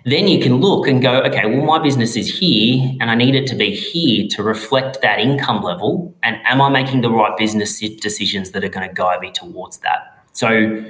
Then 0.05 0.27
you 0.27 0.41
can 0.41 0.57
look 0.57 0.87
and 0.87 1.01
go, 1.01 1.21
okay, 1.21 1.45
well, 1.45 1.65
my 1.65 1.79
business 1.79 2.17
is 2.17 2.27
here 2.27 2.93
and 2.99 3.09
I 3.09 3.15
need 3.15 3.35
it 3.35 3.47
to 3.47 3.55
be 3.55 3.73
here 3.73 4.27
to 4.31 4.43
reflect 4.43 5.01
that 5.01 5.19
income 5.19 5.63
level. 5.63 6.13
And 6.23 6.37
am 6.43 6.61
I 6.61 6.69
making 6.69 7.01
the 7.01 7.09
right 7.09 7.35
business 7.37 7.79
decisions 7.79 8.51
that 8.51 8.65
are 8.65 8.69
going 8.69 8.87
to 8.87 8.93
guide 8.93 9.21
me 9.21 9.31
towards 9.31 9.77
that? 9.79 10.25
So 10.33 10.83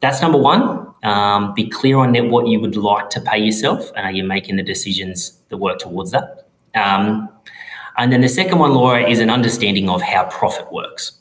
that's 0.00 0.22
number 0.22 0.38
one. 0.38 0.94
Um, 1.02 1.54
be 1.54 1.68
clear 1.68 1.98
on 1.98 2.14
what 2.30 2.46
you 2.46 2.60
would 2.60 2.76
like 2.76 3.10
to 3.10 3.20
pay 3.20 3.38
yourself, 3.38 3.90
and 3.96 4.06
are 4.06 4.12
you 4.12 4.24
making 4.24 4.56
the 4.56 4.62
decisions 4.62 5.38
that 5.48 5.56
work 5.56 5.78
towards 5.78 6.12
that? 6.12 6.46
Um, 6.74 7.28
and 7.96 8.12
then 8.12 8.20
the 8.20 8.28
second 8.28 8.58
one, 8.58 8.74
Laura, 8.74 9.08
is 9.08 9.18
an 9.18 9.30
understanding 9.30 9.88
of 9.88 10.02
how 10.02 10.24
profit 10.24 10.72
works. 10.72 11.12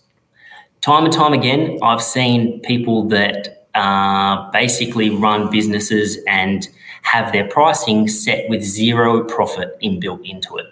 Time 0.82 1.06
and 1.06 1.14
time 1.14 1.34
again, 1.34 1.80
I've 1.82 2.02
seen 2.02 2.60
people 2.62 3.08
that 3.10 3.63
uh, 3.76 4.50
basically 4.52 5.10
run 5.10 5.50
businesses 5.50 6.18
and 6.28 6.68
have 7.04 7.32
their 7.32 7.48
pricing 7.48 8.08
set 8.08 8.50
with 8.50 8.64
zero 8.64 9.24
profit 9.26 9.78
inbuilt 9.82 10.28
into 10.28 10.58
it. 10.58 10.66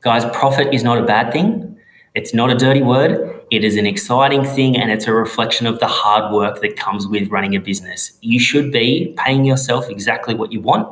Guys, 0.00 0.24
profit 0.36 0.72
is 0.72 0.82
not 0.82 0.98
a 0.98 1.02
bad 1.02 1.32
thing. 1.32 1.76
It's 2.14 2.32
not 2.32 2.50
a 2.50 2.54
dirty 2.54 2.82
word. 2.82 3.42
It 3.50 3.64
is 3.64 3.76
an 3.76 3.86
exciting 3.86 4.44
thing 4.44 4.76
and 4.76 4.90
it's 4.90 5.06
a 5.06 5.12
reflection 5.12 5.66
of 5.66 5.80
the 5.80 5.88
hard 5.88 6.32
work 6.32 6.60
that 6.60 6.76
comes 6.76 7.06
with 7.06 7.28
running 7.30 7.56
a 7.56 7.60
business. 7.60 8.16
You 8.20 8.38
should 8.38 8.70
be 8.70 9.14
paying 9.18 9.44
yourself 9.44 9.90
exactly 9.90 10.34
what 10.34 10.52
you 10.52 10.60
want 10.60 10.88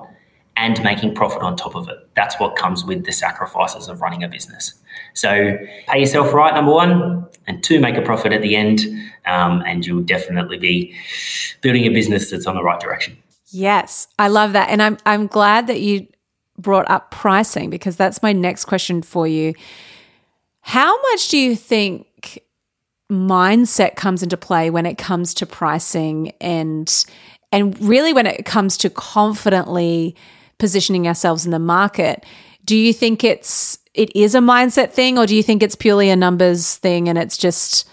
and 0.57 0.83
making 0.83 1.15
profit 1.15 1.43
on 1.43 1.57
top 1.57 1.75
of 1.75 1.88
it. 1.88 1.97
That's 2.15 2.38
what 2.38 2.57
comes 2.57 2.85
with 2.85 3.05
the 3.05 3.12
sacrifices 3.12 3.88
of 3.88 4.01
running 4.01 4.23
a 4.23 4.29
business. 4.29 4.75
So 5.15 5.57
pay 5.88 6.01
yourself 6.01 6.33
right, 6.33 6.55
number 6.55 6.73
one, 6.73 7.27
and 7.47 7.62
two, 7.62 7.81
make 7.81 7.97
a 7.97 8.03
profit 8.03 8.33
at 8.33 8.43
the 8.43 8.57
end, 8.57 8.81
um, 9.26 9.62
and 9.66 9.87
you'll 9.87 10.02
definitely 10.02 10.58
be 10.58 10.94
building 11.61 11.85
a 11.85 11.90
business 11.90 12.30
that's 12.30 12.46
on 12.46 12.54
the 12.54 12.62
right 12.62 12.80
direction. 12.80 13.16
Yes, 13.50 14.08
I 14.18 14.28
love 14.28 14.52
that, 14.54 14.70
and 14.70 14.82
I'm 14.82 14.98
I'm 15.04 15.26
glad 15.26 15.66
that 15.66 15.80
you 15.80 16.06
brought 16.58 16.90
up 16.90 17.11
pricing 17.11 17.70
because 17.70 17.96
that's 17.96 18.22
my 18.22 18.32
next 18.32 18.64
question 18.64 19.02
for 19.02 19.26
you. 19.26 19.54
How 20.61 21.00
much 21.11 21.28
do 21.28 21.38
you 21.38 21.56
think 21.56 22.42
mindset 23.11 23.96
comes 23.96 24.22
into 24.22 24.37
play 24.37 24.70
when 24.70 24.87
it 24.87 24.96
comes 24.96 25.35
to 25.35 25.46
pricing 25.46 26.32
and 26.40 27.04
and 27.50 27.78
really 27.82 28.14
when 28.14 28.26
it 28.26 28.46
comes 28.46 28.78
to 28.78 28.88
confidently 28.88 30.16
positioning 30.58 31.06
ourselves 31.06 31.44
in 31.44 31.50
the 31.50 31.58
market? 31.58 32.24
Do 32.64 32.76
you 32.76 32.92
think 32.92 33.24
it's 33.24 33.78
it 33.92 34.14
is 34.16 34.35
a 34.35 34.38
mindset 34.38 34.92
thing 34.92 35.18
or 35.18 35.26
do 35.26 35.37
you 35.37 35.42
think 35.42 35.62
it's 35.62 35.74
purely 35.74 36.08
a 36.08 36.16
numbers 36.16 36.76
thing 36.76 37.08
and 37.08 37.18
it's 37.18 37.37
just 37.37 37.87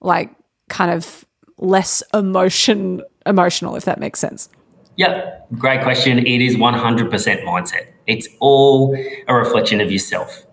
like 0.00 0.30
kind 0.72 0.90
of 0.90 1.24
less 1.58 2.02
emotion 2.14 3.02
emotional 3.26 3.76
if 3.76 3.84
that 3.84 4.00
makes 4.00 4.18
sense? 4.18 4.48
Yep, 4.96 5.46
great 5.58 5.82
question. 5.82 6.18
It 6.18 6.40
is 6.42 6.56
100% 6.56 7.44
mindset. 7.44 7.92
It's 8.06 8.28
all 8.40 8.96
a 9.28 9.34
reflection 9.34 9.80
of 9.80 9.90
yourself. 9.90 10.44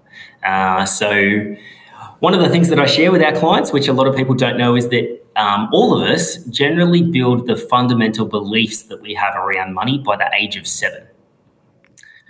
Uh, 0.46 0.86
so, 0.86 1.56
one 2.20 2.34
of 2.34 2.42
the 2.42 2.50
things 2.50 2.70
that 2.70 2.80
I 2.80 2.86
share 2.86 3.12
with 3.12 3.22
our 3.22 3.34
clients, 3.34 3.72
which 3.72 3.88
a 3.88 3.94
lot 3.94 4.08
of 4.08 4.16
people 4.16 4.36
don't 4.36 4.58
know, 4.58 4.76
is 4.76 4.90
that 4.90 5.20
um, 5.36 5.70
all 5.72 6.00
of 6.00 6.08
us 6.10 6.38
generally 6.46 7.02
build 7.02 7.48
the 7.48 7.56
fundamental 7.56 8.26
beliefs 8.26 8.84
that 8.84 9.02
we 9.02 9.14
have 9.14 9.36
around 9.36 9.74
money 9.74 9.98
by 9.98 10.18
the 10.18 10.30
age 10.34 10.56
of 10.58 10.68
seven. 10.68 11.08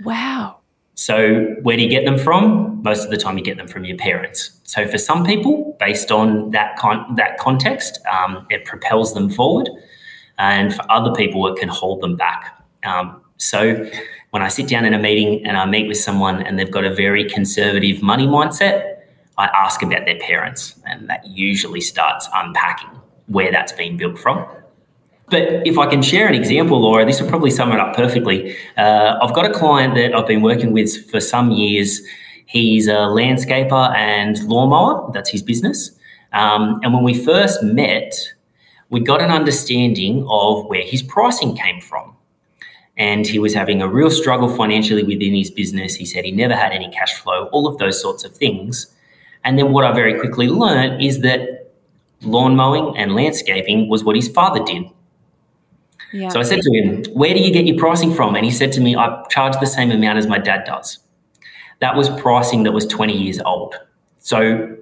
Wow. 0.04 0.59
So, 1.00 1.56
where 1.62 1.78
do 1.78 1.84
you 1.84 1.90
get 1.90 2.04
them 2.04 2.18
from? 2.18 2.84
Most 2.84 3.06
of 3.06 3.10
the 3.10 3.16
time, 3.16 3.38
you 3.38 3.44
get 3.44 3.56
them 3.56 3.70
from 3.70 3.86
your 3.86 3.96
parents. 3.96 4.60
So, 4.64 4.86
for 4.86 4.98
some 4.98 5.24
people, 5.24 5.78
based 5.80 6.12
on 6.12 6.52
that 6.52 6.76
con- 6.76 7.16
that 7.16 7.38
context, 7.38 8.00
um, 8.06 8.46
it 8.50 8.66
propels 8.66 9.14
them 9.14 9.30
forward, 9.30 9.70
and 10.40 10.76
for 10.76 10.84
other 10.92 11.14
people, 11.14 11.48
it 11.48 11.58
can 11.58 11.70
hold 11.70 12.02
them 12.02 12.18
back. 12.18 12.62
Um, 12.84 13.22
so, 13.38 13.90
when 14.32 14.42
I 14.42 14.50
sit 14.50 14.68
down 14.68 14.84
in 14.84 14.94
a 14.94 15.00
meeting 15.00 15.46
and 15.46 15.56
I 15.56 15.66
meet 15.66 15.88
with 15.88 15.98
someone 15.98 16.42
and 16.46 16.60
they've 16.60 16.70
got 16.70 16.84
a 16.84 16.94
very 16.94 17.24
conservative 17.24 18.02
money 18.02 18.28
mindset, 18.28 18.98
I 19.38 19.46
ask 19.46 19.82
about 19.82 20.04
their 20.04 20.20
parents, 20.20 20.76
and 20.86 21.10
that 21.10 21.26
usually 21.26 21.80
starts 21.80 22.28
unpacking 22.34 22.90
where 23.28 23.54
that's 23.54 23.72
been 23.72 23.96
built 23.96 24.20
from. 24.20 24.46
But 25.30 25.68
if 25.68 25.78
I 25.78 25.88
can 25.88 26.02
share 26.02 26.28
an 26.28 26.34
example, 26.34 26.82
Laura, 26.82 27.06
this 27.06 27.22
will 27.22 27.30
probably 27.30 27.52
sum 27.52 27.72
it 27.72 27.80
up 27.80 27.96
perfectly. 27.96 28.56
Uh, 28.78 29.18
I've 29.22 29.34
got 29.34 29.46
a 29.46 29.54
client 29.54 29.96
that 29.96 30.15
I've 30.15 30.28
been 30.28 30.42
working 30.42 30.72
with 30.74 31.10
for 31.10 31.20
some 31.20 31.52
years. 31.52 32.02
He's 32.46 32.88
a 32.88 33.08
landscaper 33.18 33.96
and 33.96 34.44
lawnmower, 34.46 35.12
that's 35.13 35.30
his 35.30 35.44
business. 35.44 35.92
Um, 36.34 36.80
and 36.84 36.94
when 36.94 37.04
we 37.04 37.13
first 37.13 37.62
met, 37.62 38.13
we 38.89 39.00
got 39.00 39.22
an 39.22 39.30
understanding 39.30 40.26
of 40.30 40.65
where 40.65 40.82
his 40.82 41.04
pricing 41.04 41.56
came 41.56 41.80
from 41.80 42.15
and 42.98 43.26
he 43.26 43.39
was 43.39 43.54
having 43.54 43.82
a 43.82 43.88
real 43.88 44.12
struggle 44.12 44.50
financially 44.50 45.04
within 45.04 45.34
his 45.34 45.50
business. 45.52 45.96
He 45.96 46.06
said 46.06 46.26
he 46.26 46.32
never 46.32 46.56
had 46.56 46.72
any 46.72 46.89
cash 46.89 47.13
flow, 47.13 47.46
all 47.52 47.68
of 47.68 47.78
those 47.78 48.02
sorts 48.02 48.24
of 48.24 48.36
things. 48.36 48.88
And 49.44 49.58
then 49.58 49.72
what 49.72 49.86
I 49.86 49.94
very 49.94 50.20
quickly 50.20 50.48
learned 50.48 51.02
is 51.02 51.22
that 51.22 51.72
lawn 52.22 52.56
mowing 52.56 52.98
and 52.98 53.15
landscaping 53.15 53.88
was 53.88 54.04
what 54.04 54.15
his 54.15 54.28
father 54.28 54.63
did. 54.63 54.84
Yeah. 56.12 56.30
So 56.30 56.39
I 56.39 56.43
said 56.43 56.62
to 56.62 56.72
him, 56.72 57.04
Where 57.13 57.34
do 57.34 57.39
you 57.39 57.52
get 57.52 57.65
your 57.65 57.78
pricing 57.78 58.13
from? 58.13 58.36
And 58.36 58.45
he 58.45 58.52
said 58.52 58.72
to 58.74 58.82
me, 58.82 58.95
I 58.95 59.24
charge 59.30 59.54
the 59.60 59.67
same 59.67 59.91
amount 59.91 60.17
as 60.17 60.28
my 60.28 60.39
dad 60.39 60.65
does. 60.65 61.00
That 61.80 61.95
was 61.95 62.10
pricing 62.10 62.63
that 62.63 62.72
was 62.72 62.86
20 62.88 63.17
years 63.17 63.39
old. 63.39 63.76
So 64.19 64.76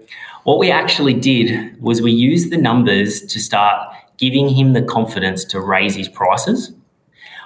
what 0.44 0.58
we 0.58 0.72
actually 0.72 1.14
did 1.14 1.80
was 1.82 2.02
we 2.02 2.12
used 2.12 2.52
the 2.52 2.58
numbers 2.58 3.22
to 3.22 3.40
start 3.40 3.94
giving 4.18 4.50
him 4.50 4.74
the 4.74 4.82
confidence 4.82 5.46
to 5.46 5.62
raise 5.62 5.96
his 5.96 6.10
prices 6.10 6.74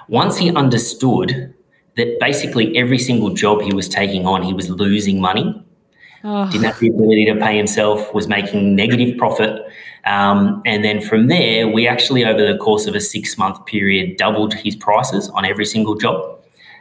once 0.08 0.36
he 0.36 0.54
understood 0.54 1.54
that 1.96 2.18
basically 2.20 2.76
every 2.76 2.98
single 2.98 3.30
job 3.30 3.62
he 3.62 3.72
was 3.72 3.88
taking 3.88 4.26
on, 4.26 4.42
he 4.42 4.52
was 4.52 4.68
losing 4.70 5.20
money, 5.20 5.64
oh. 6.24 6.50
didn't 6.50 6.64
have 6.64 6.78
the 6.80 6.88
ability 6.88 7.26
to 7.26 7.36
pay 7.36 7.56
himself, 7.56 8.12
was 8.14 8.28
making 8.28 8.74
negative 8.74 9.16
profit. 9.18 9.62
Um, 10.04 10.62
and 10.64 10.84
then 10.84 11.00
from 11.00 11.28
there, 11.28 11.68
we 11.68 11.86
actually, 11.86 12.24
over 12.24 12.44
the 12.44 12.58
course 12.58 12.86
of 12.86 12.94
a 12.94 13.00
six 13.00 13.38
month 13.38 13.64
period, 13.66 14.16
doubled 14.16 14.54
his 14.54 14.74
prices 14.74 15.28
on 15.30 15.44
every 15.44 15.64
single 15.64 15.94
job. 15.94 16.38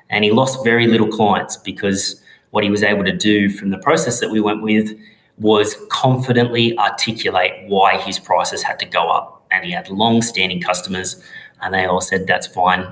and 0.09 0.25
he 0.25 0.31
lost 0.31 0.61
very 0.65 0.87
little 0.87 1.07
clients 1.07 1.55
because 1.55 2.21
what 2.49 2.65
he 2.65 2.69
was 2.69 2.83
able 2.83 3.05
to 3.05 3.15
do 3.15 3.49
from 3.49 3.69
the 3.69 3.77
process 3.77 4.19
that 4.19 4.29
we 4.29 4.41
went 4.41 4.61
with 4.61 4.97
was 5.37 5.75
confidently 5.89 6.77
articulate 6.77 7.53
why 7.67 7.97
his 7.97 8.19
prices 8.19 8.61
had 8.61 8.77
to 8.79 8.85
go 8.85 9.09
up. 9.09 9.43
And 9.51 9.65
he 9.65 9.71
had 9.71 9.89
long 9.89 10.21
standing 10.21 10.61
customers, 10.61 11.21
and 11.61 11.73
they 11.73 11.85
all 11.85 12.01
said, 12.01 12.27
That's 12.27 12.47
fine. 12.47 12.85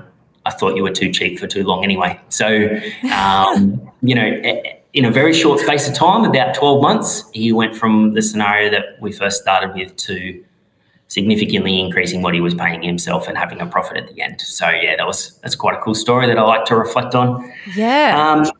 I 0.46 0.50
thought 0.50 0.76
you 0.76 0.82
were 0.82 0.92
too 0.92 1.12
cheap 1.12 1.38
for 1.38 1.46
too 1.46 1.64
long 1.64 1.84
anyway. 1.84 2.18
So, 2.28 2.68
um, 3.12 3.90
you 4.02 4.14
know, 4.14 4.40
in 4.92 5.04
a 5.04 5.10
very 5.10 5.32
short 5.32 5.60
space 5.60 5.88
of 5.88 5.94
time, 5.94 6.24
about 6.24 6.54
12 6.54 6.82
months, 6.82 7.30
he 7.32 7.52
went 7.52 7.76
from 7.76 8.14
the 8.14 8.22
scenario 8.22 8.70
that 8.70 9.00
we 9.00 9.12
first 9.12 9.40
started 9.40 9.74
with 9.74 9.96
to 9.96 10.44
significantly 11.06 11.80
increasing 11.80 12.22
what 12.22 12.34
he 12.34 12.40
was 12.40 12.54
paying 12.54 12.82
himself 12.82 13.26
and 13.26 13.36
having 13.36 13.60
a 13.60 13.66
profit 13.66 13.96
at 13.96 14.14
the 14.14 14.22
end. 14.22 14.40
So 14.40 14.68
yeah, 14.68 14.96
that 14.96 15.06
was 15.06 15.38
that's 15.42 15.56
quite 15.56 15.76
a 15.76 15.80
cool 15.80 15.94
story 15.94 16.26
that 16.26 16.38
I 16.38 16.42
like 16.42 16.64
to 16.66 16.76
reflect 16.76 17.14
on. 17.14 17.52
Yeah. 17.74 18.16
Um, 18.16 18.50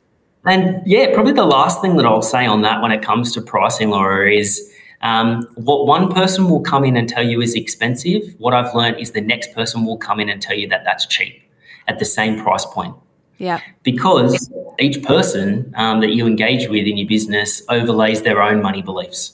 and 0.44 0.82
yeah, 0.86 1.12
probably 1.12 1.32
the 1.32 1.44
last 1.44 1.80
thing 1.80 1.96
that 1.96 2.06
I'll 2.06 2.22
say 2.22 2.46
on 2.46 2.62
that 2.62 2.82
when 2.82 2.92
it 2.92 3.02
comes 3.02 3.32
to 3.34 3.40
pricing, 3.40 3.90
Laura, 3.90 4.32
is 4.32 4.72
um, 5.02 5.46
what 5.54 5.86
one 5.86 6.12
person 6.12 6.48
will 6.48 6.60
come 6.60 6.84
in 6.84 6.96
and 6.96 7.08
tell 7.08 7.22
you 7.22 7.40
is 7.40 7.54
expensive. 7.54 8.34
What 8.38 8.54
I've 8.54 8.74
learned 8.74 8.98
is 8.98 9.12
the 9.12 9.20
next 9.20 9.54
person 9.54 9.84
will 9.84 9.98
come 9.98 10.18
in 10.18 10.28
and 10.28 10.40
tell 10.40 10.56
you 10.56 10.68
that 10.68 10.82
that's 10.84 11.06
cheap 11.06 11.42
at 11.88 11.98
the 11.98 12.04
same 12.04 12.40
price 12.40 12.64
point. 12.64 12.94
Yeah. 13.40 13.61
Because 13.83 14.53
each 14.79 15.03
person 15.03 15.72
um, 15.76 16.00
that 16.00 16.11
you 16.11 16.26
engage 16.26 16.68
with 16.68 16.87
in 16.87 16.98
your 16.98 17.09
business 17.09 17.62
overlays 17.70 18.20
their 18.20 18.42
own 18.42 18.61
money 18.61 18.83
beliefs. 18.83 19.33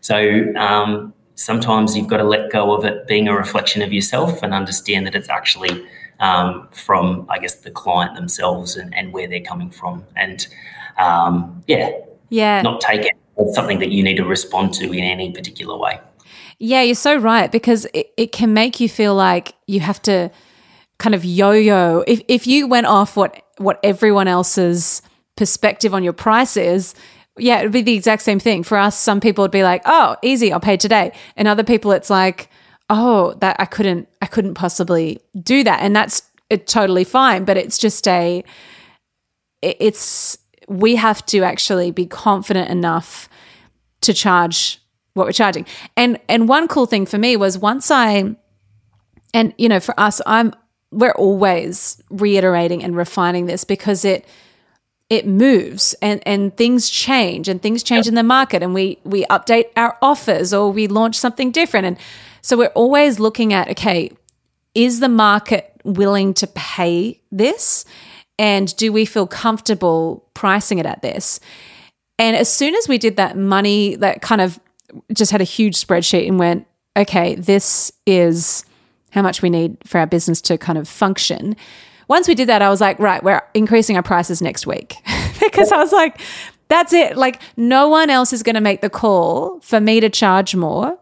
So 0.00 0.54
um, 0.56 1.12
sometimes 1.34 1.96
you've 1.96 2.06
got 2.06 2.18
to 2.18 2.24
let 2.24 2.52
go 2.52 2.72
of 2.72 2.84
it 2.84 3.08
being 3.08 3.26
a 3.26 3.34
reflection 3.34 3.82
of 3.82 3.92
yourself 3.92 4.44
and 4.44 4.54
understand 4.54 5.04
that 5.08 5.16
it's 5.16 5.28
actually 5.28 5.84
um, 6.20 6.68
from, 6.70 7.26
I 7.28 7.38
guess, 7.40 7.56
the 7.56 7.72
client 7.72 8.14
themselves 8.14 8.76
and, 8.76 8.94
and 8.94 9.12
where 9.12 9.26
they're 9.26 9.40
coming 9.40 9.70
from. 9.70 10.04
And 10.14 10.46
um, 10.96 11.64
yeah, 11.66 11.90
yeah, 12.28 12.62
not 12.62 12.80
take 12.80 13.00
it 13.00 13.16
as 13.36 13.52
something 13.52 13.80
that 13.80 13.90
you 13.90 14.04
need 14.04 14.16
to 14.18 14.24
respond 14.24 14.74
to 14.74 14.92
in 14.92 15.02
any 15.02 15.32
particular 15.32 15.76
way. 15.76 15.98
Yeah, 16.60 16.82
you're 16.82 16.94
so 16.94 17.16
right 17.16 17.50
because 17.50 17.84
it, 17.94 18.12
it 18.16 18.30
can 18.30 18.54
make 18.54 18.78
you 18.78 18.88
feel 18.88 19.16
like 19.16 19.54
you 19.66 19.80
have 19.80 20.00
to 20.02 20.30
kind 21.00 21.14
of 21.14 21.24
yo-yo. 21.24 22.04
If 22.06 22.20
if 22.28 22.46
you 22.46 22.68
went 22.68 22.86
off 22.86 23.16
what 23.16 23.42
what 23.56 23.80
everyone 23.82 24.28
else's 24.28 25.02
perspective 25.34 25.92
on 25.94 26.04
your 26.04 26.12
price 26.12 26.56
is, 26.56 26.94
yeah, 27.38 27.58
it 27.58 27.64
would 27.64 27.72
be 27.72 27.82
the 27.82 27.94
exact 27.94 28.22
same 28.22 28.38
thing. 28.38 28.62
For 28.62 28.76
us, 28.76 28.96
some 28.96 29.18
people 29.18 29.42
would 29.42 29.50
be 29.50 29.64
like, 29.64 29.82
"Oh, 29.86 30.16
easy, 30.22 30.52
I'll 30.52 30.60
pay 30.60 30.76
today," 30.76 31.12
and 31.36 31.48
other 31.48 31.64
people, 31.64 31.90
it's 31.90 32.10
like, 32.10 32.50
"Oh, 32.90 33.34
that 33.40 33.56
I 33.58 33.64
couldn't, 33.64 34.08
I 34.22 34.26
couldn't 34.26 34.54
possibly 34.54 35.20
do 35.42 35.64
that," 35.64 35.80
and 35.80 35.96
that's 35.96 36.22
it, 36.50 36.66
totally 36.66 37.04
fine. 37.04 37.44
But 37.44 37.56
it's 37.56 37.78
just 37.78 38.06
a, 38.06 38.44
it, 39.62 39.76
it's 39.80 40.38
we 40.68 40.96
have 40.96 41.24
to 41.26 41.42
actually 41.42 41.90
be 41.90 42.06
confident 42.06 42.70
enough 42.70 43.28
to 44.02 44.12
charge 44.12 44.78
what 45.14 45.26
we're 45.26 45.32
charging. 45.32 45.64
And 45.96 46.20
and 46.28 46.46
one 46.46 46.68
cool 46.68 46.86
thing 46.86 47.06
for 47.06 47.16
me 47.16 47.38
was 47.38 47.56
once 47.56 47.90
I, 47.90 48.36
and 49.32 49.54
you 49.56 49.68
know, 49.70 49.80
for 49.80 49.98
us, 49.98 50.20
I'm 50.26 50.52
we're 50.90 51.12
always 51.12 52.02
reiterating 52.10 52.82
and 52.82 52.96
refining 52.96 53.46
this 53.46 53.64
because 53.64 54.04
it 54.04 54.26
it 55.08 55.26
moves 55.26 55.94
and 56.00 56.22
and 56.26 56.56
things 56.56 56.88
change 56.88 57.48
and 57.48 57.60
things 57.60 57.82
change 57.82 58.06
in 58.06 58.14
the 58.14 58.22
market 58.22 58.62
and 58.62 58.72
we 58.74 58.98
we 59.04 59.24
update 59.26 59.66
our 59.76 59.96
offers 60.00 60.54
or 60.54 60.70
we 60.70 60.86
launch 60.86 61.16
something 61.16 61.50
different. 61.50 61.86
And 61.86 61.98
so 62.42 62.56
we're 62.56 62.68
always 62.68 63.18
looking 63.18 63.52
at 63.52 63.68
okay 63.70 64.10
is 64.74 65.00
the 65.00 65.08
market 65.08 65.72
willing 65.84 66.32
to 66.34 66.46
pay 66.46 67.20
this? 67.32 67.84
And 68.38 68.74
do 68.76 68.92
we 68.92 69.04
feel 69.04 69.26
comfortable 69.26 70.24
pricing 70.34 70.78
it 70.78 70.86
at 70.86 71.02
this? 71.02 71.40
And 72.18 72.36
as 72.36 72.50
soon 72.50 72.74
as 72.76 72.86
we 72.86 72.96
did 72.96 73.16
that 73.16 73.36
money 73.36 73.96
that 73.96 74.22
kind 74.22 74.40
of 74.40 74.60
just 75.12 75.32
had 75.32 75.40
a 75.40 75.44
huge 75.44 75.74
spreadsheet 75.74 76.26
and 76.26 76.38
went 76.38 76.66
okay 76.96 77.36
this 77.36 77.92
is 78.06 78.64
how 79.10 79.22
much 79.22 79.42
we 79.42 79.50
need 79.50 79.76
for 79.84 79.98
our 79.98 80.06
business 80.06 80.40
to 80.42 80.58
kind 80.58 80.78
of 80.78 80.88
function 80.88 81.56
once 82.10 82.26
we 82.26 82.34
did 82.34 82.48
that, 82.48 82.60
I 82.60 82.68
was 82.70 82.80
like, 82.80 82.98
right, 82.98 83.22
we're 83.22 83.40
increasing 83.54 83.94
our 83.94 84.02
prices 84.02 84.42
next 84.42 84.66
week 84.66 84.96
because 85.40 85.70
I 85.70 85.76
was 85.76 85.92
like, 85.92 86.20
that's 86.66 86.92
it. 86.92 87.16
Like, 87.16 87.40
no 87.56 87.88
one 87.88 88.10
else 88.10 88.32
is 88.32 88.42
going 88.42 88.56
to 88.56 88.60
make 88.60 88.80
the 88.80 88.90
call 88.90 89.60
for 89.60 89.78
me 89.78 90.00
to 90.00 90.10
charge 90.10 90.56
more 90.56 90.98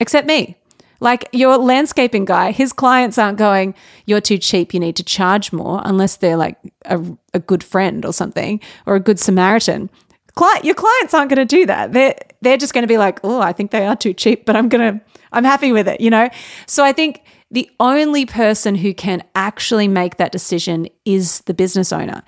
except 0.00 0.26
me. 0.26 0.56
Like, 0.98 1.28
your 1.32 1.58
landscaping 1.58 2.24
guy, 2.24 2.52
his 2.52 2.72
clients 2.72 3.18
aren't 3.18 3.36
going, 3.36 3.74
you're 4.06 4.22
too 4.22 4.38
cheap, 4.38 4.72
you 4.72 4.80
need 4.80 4.96
to 4.96 5.02
charge 5.02 5.52
more, 5.52 5.82
unless 5.84 6.16
they're 6.16 6.38
like 6.38 6.56
a, 6.86 7.02
a 7.34 7.38
good 7.38 7.62
friend 7.62 8.06
or 8.06 8.14
something 8.14 8.60
or 8.86 8.94
a 8.94 9.00
good 9.00 9.20
Samaritan. 9.20 9.90
Client, 10.36 10.64
your 10.64 10.74
clients 10.74 11.12
aren't 11.12 11.28
going 11.28 11.46
to 11.46 11.56
do 11.56 11.66
that. 11.66 11.92
They're, 11.92 12.16
they're 12.40 12.56
just 12.56 12.72
going 12.72 12.82
to 12.82 12.88
be 12.88 12.96
like, 12.96 13.20
oh, 13.22 13.42
I 13.42 13.52
think 13.52 13.72
they 13.72 13.86
are 13.86 13.94
too 13.94 14.14
cheap, 14.14 14.46
but 14.46 14.56
I'm 14.56 14.70
going 14.70 14.98
to, 14.98 15.04
I'm 15.34 15.44
happy 15.44 15.72
with 15.72 15.88
it, 15.88 16.00
you 16.00 16.10
know? 16.10 16.28
So 16.66 16.84
I 16.84 16.92
think 16.92 17.22
the 17.50 17.70
only 17.78 18.26
person 18.26 18.74
who 18.74 18.94
can 18.94 19.22
actually 19.34 19.88
make 19.88 20.16
that 20.16 20.32
decision 20.32 20.88
is 21.04 21.40
the 21.42 21.54
business 21.54 21.92
owner. 21.92 22.22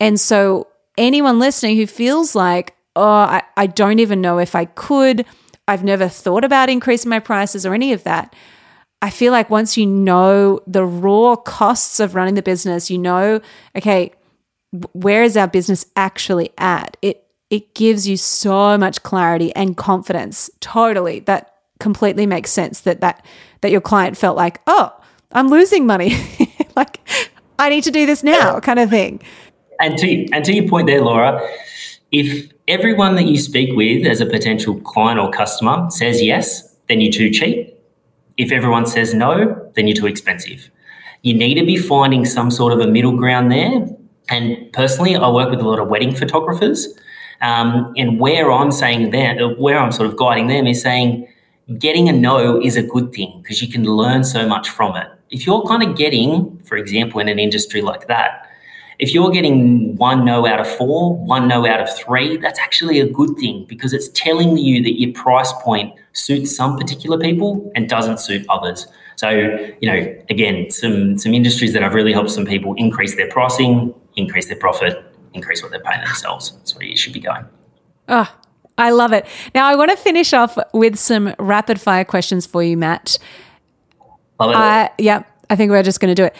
And 0.00 0.18
so, 0.18 0.68
anyone 0.98 1.38
listening 1.38 1.76
who 1.76 1.86
feels 1.86 2.34
like, 2.34 2.74
oh, 2.96 3.02
I, 3.04 3.42
I 3.56 3.66
don't 3.66 4.00
even 4.00 4.20
know 4.20 4.38
if 4.38 4.54
I 4.54 4.64
could, 4.64 5.24
I've 5.68 5.84
never 5.84 6.08
thought 6.08 6.44
about 6.44 6.68
increasing 6.68 7.10
my 7.10 7.20
prices 7.20 7.64
or 7.64 7.74
any 7.74 7.92
of 7.92 8.02
that. 8.04 8.34
I 9.00 9.10
feel 9.10 9.32
like 9.32 9.50
once 9.50 9.76
you 9.76 9.86
know 9.86 10.60
the 10.66 10.84
raw 10.84 11.36
costs 11.36 12.00
of 12.00 12.14
running 12.14 12.34
the 12.34 12.42
business, 12.42 12.90
you 12.90 12.98
know, 12.98 13.40
okay, 13.76 14.12
where 14.92 15.22
is 15.22 15.36
our 15.36 15.48
business 15.48 15.84
actually 15.96 16.50
at? 16.58 16.96
It 17.02 17.24
it 17.50 17.74
gives 17.74 18.08
you 18.08 18.16
so 18.16 18.78
much 18.78 19.02
clarity 19.02 19.54
and 19.54 19.76
confidence. 19.76 20.50
Totally. 20.60 21.20
That 21.20 21.51
completely 21.82 22.24
makes 22.24 22.50
sense 22.50 22.80
that 22.80 23.00
that 23.00 23.26
that 23.60 23.70
your 23.70 23.80
client 23.80 24.16
felt 24.16 24.36
like, 24.36 24.60
oh, 24.66 24.92
I'm 25.32 25.48
losing 25.48 25.86
money. 25.86 26.14
like, 26.76 27.00
I 27.58 27.68
need 27.68 27.84
to 27.84 27.90
do 27.90 28.06
this 28.06 28.22
now, 28.22 28.60
kind 28.60 28.78
of 28.78 28.90
thing. 28.90 29.20
And 29.80 29.98
to, 29.98 30.28
and 30.32 30.44
to 30.44 30.52
your 30.52 30.68
point 30.68 30.86
there, 30.86 31.00
Laura, 31.00 31.40
if 32.10 32.52
everyone 32.68 33.16
that 33.16 33.24
you 33.24 33.38
speak 33.38 33.74
with 33.74 34.06
as 34.06 34.20
a 34.20 34.26
potential 34.26 34.80
client 34.80 35.18
or 35.18 35.30
customer 35.30 35.86
says 35.90 36.22
yes, 36.22 36.76
then 36.88 37.00
you're 37.00 37.12
too 37.12 37.30
cheap. 37.30 37.74
If 38.36 38.52
everyone 38.52 38.86
says 38.86 39.14
no, 39.14 39.70
then 39.74 39.86
you're 39.86 39.96
too 39.96 40.06
expensive. 40.06 40.70
You 41.22 41.34
need 41.34 41.54
to 41.54 41.64
be 41.64 41.76
finding 41.76 42.24
some 42.24 42.50
sort 42.50 42.72
of 42.72 42.80
a 42.80 42.86
middle 42.86 43.16
ground 43.16 43.50
there. 43.50 43.86
And 44.28 44.72
personally, 44.72 45.16
I 45.16 45.28
work 45.30 45.50
with 45.50 45.60
a 45.60 45.68
lot 45.68 45.78
of 45.78 45.88
wedding 45.88 46.14
photographers. 46.14 46.88
Um, 47.40 47.92
and 47.96 48.20
where 48.20 48.50
I'm 48.50 48.72
saying 48.72 49.10
that, 49.10 49.58
where 49.58 49.78
I'm 49.78 49.92
sort 49.92 50.08
of 50.08 50.16
guiding 50.16 50.46
them 50.46 50.66
is 50.66 50.82
saying, 50.82 51.28
getting 51.78 52.08
a 52.08 52.12
no 52.12 52.60
is 52.60 52.76
a 52.76 52.82
good 52.82 53.12
thing 53.12 53.40
because 53.42 53.62
you 53.62 53.68
can 53.68 53.84
learn 53.84 54.24
so 54.24 54.46
much 54.46 54.68
from 54.68 54.96
it. 54.96 55.08
If 55.30 55.46
you're 55.46 55.62
kind 55.62 55.82
of 55.82 55.96
getting, 55.96 56.58
for 56.58 56.76
example, 56.76 57.20
in 57.20 57.28
an 57.28 57.38
industry 57.38 57.80
like 57.80 58.08
that, 58.08 58.48
if 58.98 59.12
you're 59.12 59.30
getting 59.30 59.96
one 59.96 60.24
no 60.24 60.46
out 60.46 60.60
of 60.60 60.68
four, 60.68 61.16
one 61.16 61.48
no 61.48 61.66
out 61.66 61.80
of 61.80 61.94
three, 61.96 62.36
that's 62.36 62.58
actually 62.60 63.00
a 63.00 63.08
good 63.08 63.36
thing 63.36 63.64
because 63.68 63.92
it's 63.92 64.08
telling 64.10 64.58
you 64.58 64.82
that 64.82 65.00
your 65.00 65.12
price 65.12 65.52
point 65.54 65.94
suits 66.12 66.54
some 66.54 66.78
particular 66.78 67.18
people 67.18 67.72
and 67.74 67.88
doesn't 67.88 68.20
suit 68.20 68.46
others. 68.48 68.86
So, 69.16 69.30
you 69.30 69.88
know, 69.90 70.16
again, 70.30 70.70
some 70.70 71.18
some 71.18 71.34
industries 71.34 71.72
that 71.72 71.82
I've 71.82 71.94
really 71.94 72.12
helped 72.12 72.30
some 72.30 72.46
people 72.46 72.74
increase 72.74 73.16
their 73.16 73.28
pricing, 73.28 73.94
increase 74.16 74.46
their 74.46 74.58
profit, 74.58 75.04
increase 75.34 75.62
what 75.62 75.72
they're 75.72 75.80
paying 75.80 76.04
themselves. 76.04 76.52
That's 76.52 76.76
where 76.76 76.84
you 76.84 76.96
should 76.96 77.12
be 77.12 77.20
going. 77.20 77.46
Oh, 78.08 78.32
I 78.82 78.90
love 78.90 79.12
it. 79.12 79.26
Now, 79.54 79.68
I 79.68 79.76
want 79.76 79.92
to 79.92 79.96
finish 79.96 80.32
off 80.32 80.58
with 80.74 80.98
some 80.98 81.34
rapid 81.38 81.80
fire 81.80 82.04
questions 82.04 82.46
for 82.46 82.64
you, 82.64 82.76
Matt. 82.76 83.16
Love 84.40 84.50
it. 84.50 84.56
Uh, 84.56 84.88
yeah, 84.98 85.22
I 85.48 85.54
think 85.54 85.70
we're 85.70 85.84
just 85.84 86.00
going 86.00 86.12
to 86.12 86.20
do 86.20 86.24
it. 86.24 86.34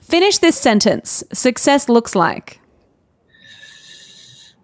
Finish 0.00 0.38
this 0.38 0.56
sentence. 0.56 1.22
Success 1.32 1.90
looks 1.90 2.14
like 2.14 2.58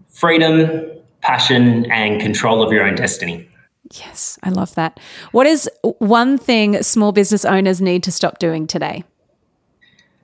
freedom, 0.09 0.91
passion, 1.21 1.91
and 1.91 2.23
control 2.23 2.63
of 2.63 2.73
your 2.73 2.85
own 2.85 2.95
destiny. 2.95 3.47
Yes, 3.93 4.39
I 4.43 4.49
love 4.49 4.75
that. 4.77 4.99
What 5.33 5.47
is 5.47 5.69
one 5.99 6.39
thing 6.39 6.83
small 6.83 7.13
business 7.13 7.45
owners 7.45 7.83
need 7.83 8.03
to 8.05 8.13
stop 8.13 8.39
doing 8.39 8.67
today? 8.67 9.05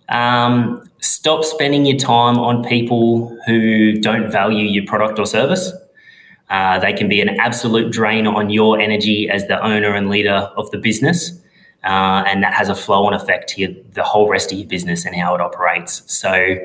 Um, 0.09 0.89
stop 1.01 1.45
spending 1.45 1.85
your 1.85 1.99
time 1.99 2.39
on 2.39 2.65
people 2.65 3.37
who 3.47 4.01
don't 4.01 4.31
value 4.31 4.65
your 4.65 4.87
product 4.87 5.19
or 5.19 5.27
service. 5.27 5.73
Uh, 6.49 6.79
they 6.79 6.93
can 6.93 7.09
be 7.09 7.21
an 7.21 7.29
absolute 7.41 7.91
drain 7.91 8.27
on 8.27 8.51
your 8.51 8.79
energy 8.79 9.29
as 9.29 9.47
the 9.49 9.61
owner 9.65 9.95
and 9.95 10.09
leader 10.09 10.51
of 10.57 10.71
the 10.71 10.79
business. 10.79 11.41
Uh, 11.85 12.25
and 12.27 12.43
that 12.43 12.53
has 12.53 12.69
a 12.69 12.75
flow 12.75 13.07
on 13.07 13.15
effect 13.15 13.49
to 13.49 13.61
your, 13.61 13.71
the 13.93 14.03
whole 14.03 14.29
rest 14.29 14.51
of 14.51 14.59
your 14.59 14.67
business 14.67 15.05
and 15.05 15.15
how 15.15 15.35
it 15.35 15.41
operates. 15.41 16.03
So 16.13 16.57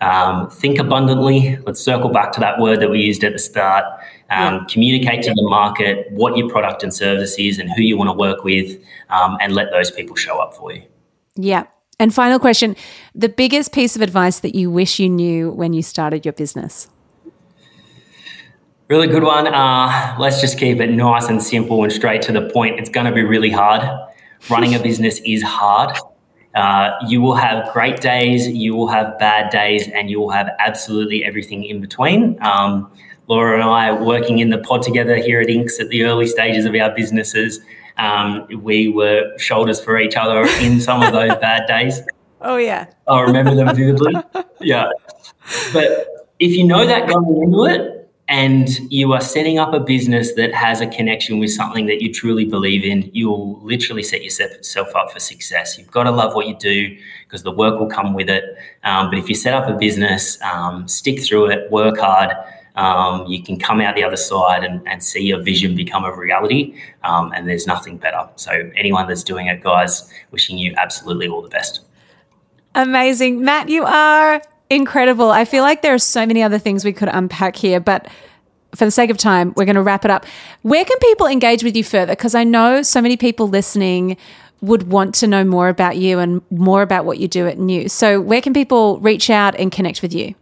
um, 0.00 0.50
think 0.50 0.78
abundantly. 0.78 1.56
Let's 1.64 1.80
circle 1.80 2.10
back 2.10 2.32
to 2.32 2.40
that 2.40 2.58
word 2.60 2.80
that 2.80 2.90
we 2.90 3.00
used 3.00 3.22
at 3.24 3.32
the 3.32 3.38
start. 3.38 3.84
Um, 4.30 4.54
yeah. 4.54 4.64
Communicate 4.68 5.22
to 5.24 5.34
the 5.34 5.42
market 5.42 6.10
what 6.10 6.36
your 6.36 6.48
product 6.48 6.82
and 6.82 6.92
service 6.92 7.38
is 7.38 7.58
and 7.58 7.70
who 7.70 7.82
you 7.82 7.96
want 7.96 8.08
to 8.08 8.14
work 8.14 8.42
with, 8.42 8.78
um, 9.10 9.38
and 9.40 9.54
let 9.54 9.70
those 9.70 9.90
people 9.90 10.16
show 10.16 10.40
up 10.40 10.54
for 10.54 10.72
you. 10.72 10.82
Yeah, 11.36 11.66
And 11.98 12.14
final 12.14 12.38
question 12.38 12.76
the 13.14 13.28
biggest 13.28 13.72
piece 13.72 13.96
of 13.96 14.02
advice 14.02 14.40
that 14.40 14.54
you 14.54 14.70
wish 14.70 14.98
you 14.98 15.08
knew 15.08 15.50
when 15.50 15.72
you 15.72 15.82
started 15.82 16.24
your 16.24 16.32
business? 16.32 16.88
Really 18.88 19.06
good 19.06 19.22
one. 19.22 19.46
Uh, 19.46 20.14
let's 20.18 20.42
just 20.42 20.58
keep 20.58 20.78
it 20.78 20.90
nice 20.90 21.28
and 21.28 21.42
simple 21.42 21.82
and 21.84 21.92
straight 21.92 22.20
to 22.22 22.32
the 22.32 22.50
point. 22.50 22.78
It's 22.78 22.90
going 22.90 23.06
to 23.06 23.12
be 23.12 23.22
really 23.22 23.50
hard. 23.50 23.82
Running 24.50 24.74
a 24.74 24.78
business 24.78 25.20
is 25.24 25.42
hard. 25.42 25.96
Uh, 26.54 26.90
you 27.08 27.20
will 27.22 27.34
have 27.34 27.72
great 27.72 28.00
days, 28.00 28.46
you 28.46 28.76
will 28.76 28.86
have 28.86 29.18
bad 29.18 29.50
days, 29.50 29.88
and 29.88 30.08
you 30.10 30.20
will 30.20 30.30
have 30.30 30.50
absolutely 30.58 31.24
everything 31.24 31.64
in 31.64 31.80
between. 31.80 32.38
Um, 32.42 32.92
Laura 33.26 33.54
and 33.54 33.62
I 33.64 33.90
working 33.92 34.38
in 34.38 34.50
the 34.50 34.58
pod 34.58 34.82
together 34.82 35.16
here 35.16 35.40
at 35.40 35.48
Inks 35.48 35.80
at 35.80 35.88
the 35.88 36.04
early 36.04 36.26
stages 36.26 36.66
of 36.66 36.74
our 36.74 36.94
businesses. 36.94 37.60
Um, 37.96 38.46
we 38.62 38.88
were 38.88 39.36
shoulders 39.38 39.82
for 39.82 39.98
each 39.98 40.14
other 40.14 40.42
in 40.60 40.78
some 40.78 41.02
of 41.02 41.12
those 41.12 41.34
bad 41.36 41.66
days. 41.66 42.02
Oh, 42.46 42.58
yeah. 42.58 42.88
I 43.08 43.22
remember 43.22 43.54
them 43.54 43.74
vividly. 43.74 44.12
Yeah. 44.60 44.90
But 45.72 46.28
if 46.38 46.52
you 46.52 46.64
know 46.64 46.86
that 46.86 47.08
going 47.08 47.42
into 47.42 47.64
it, 47.64 48.03
and 48.28 48.68
you 48.90 49.12
are 49.12 49.20
setting 49.20 49.58
up 49.58 49.74
a 49.74 49.80
business 49.80 50.32
that 50.34 50.54
has 50.54 50.80
a 50.80 50.86
connection 50.86 51.38
with 51.38 51.50
something 51.50 51.86
that 51.86 52.00
you 52.00 52.12
truly 52.12 52.46
believe 52.46 52.82
in, 52.82 53.10
you 53.12 53.28
will 53.28 53.60
literally 53.60 54.02
set 54.02 54.24
yourself 54.24 54.94
up 54.94 55.12
for 55.12 55.20
success. 55.20 55.78
You've 55.78 55.90
got 55.90 56.04
to 56.04 56.10
love 56.10 56.34
what 56.34 56.46
you 56.46 56.56
do 56.56 56.96
because 57.24 57.42
the 57.42 57.52
work 57.52 57.78
will 57.78 57.88
come 57.88 58.14
with 58.14 58.30
it. 58.30 58.44
Um, 58.82 59.10
but 59.10 59.18
if 59.18 59.28
you 59.28 59.34
set 59.34 59.52
up 59.52 59.68
a 59.68 59.76
business, 59.76 60.40
um, 60.40 60.88
stick 60.88 61.20
through 61.22 61.50
it, 61.50 61.70
work 61.70 61.98
hard, 61.98 62.30
um, 62.76 63.26
you 63.26 63.42
can 63.42 63.58
come 63.58 63.80
out 63.80 63.94
the 63.94 64.02
other 64.02 64.16
side 64.16 64.64
and, 64.64 64.86
and 64.88 65.04
see 65.04 65.22
your 65.22 65.42
vision 65.42 65.76
become 65.76 66.04
a 66.04 66.12
reality. 66.12 66.80
Um, 67.02 67.30
and 67.34 67.46
there's 67.46 67.66
nothing 67.66 67.98
better. 67.98 68.28
So, 68.36 68.70
anyone 68.74 69.06
that's 69.06 69.22
doing 69.22 69.48
it, 69.48 69.62
guys, 69.62 70.10
wishing 70.30 70.56
you 70.58 70.74
absolutely 70.76 71.28
all 71.28 71.42
the 71.42 71.48
best. 71.48 71.82
Amazing. 72.74 73.44
Matt, 73.44 73.68
you 73.68 73.84
are 73.84 74.42
incredible. 74.70 75.30
I 75.30 75.44
feel 75.44 75.62
like 75.62 75.82
there 75.82 75.94
are 75.94 75.98
so 75.98 76.26
many 76.26 76.42
other 76.42 76.58
things 76.58 76.84
we 76.84 76.92
could 76.92 77.08
unpack 77.08 77.56
here, 77.56 77.80
but 77.80 78.08
for 78.74 78.84
the 78.84 78.90
sake 78.90 79.10
of 79.10 79.16
time, 79.16 79.54
we're 79.56 79.64
going 79.64 79.76
to 79.76 79.82
wrap 79.82 80.04
it 80.04 80.10
up. 80.10 80.26
Where 80.62 80.84
can 80.84 80.98
people 80.98 81.26
engage 81.26 81.62
with 81.62 81.76
you 81.76 81.84
further? 81.84 82.12
Because 82.12 82.34
I 82.34 82.44
know 82.44 82.82
so 82.82 83.00
many 83.00 83.16
people 83.16 83.48
listening 83.48 84.16
would 84.60 84.90
want 84.90 85.14
to 85.16 85.26
know 85.26 85.44
more 85.44 85.68
about 85.68 85.96
you 85.96 86.18
and 86.18 86.40
more 86.50 86.82
about 86.82 87.04
what 87.04 87.18
you 87.18 87.28
do 87.28 87.46
at 87.46 87.58
New. 87.58 87.88
So, 87.88 88.20
where 88.20 88.40
can 88.40 88.52
people 88.52 88.98
reach 89.00 89.30
out 89.30 89.54
and 89.56 89.70
connect 89.70 90.02
with 90.02 90.14
you? 90.14 90.34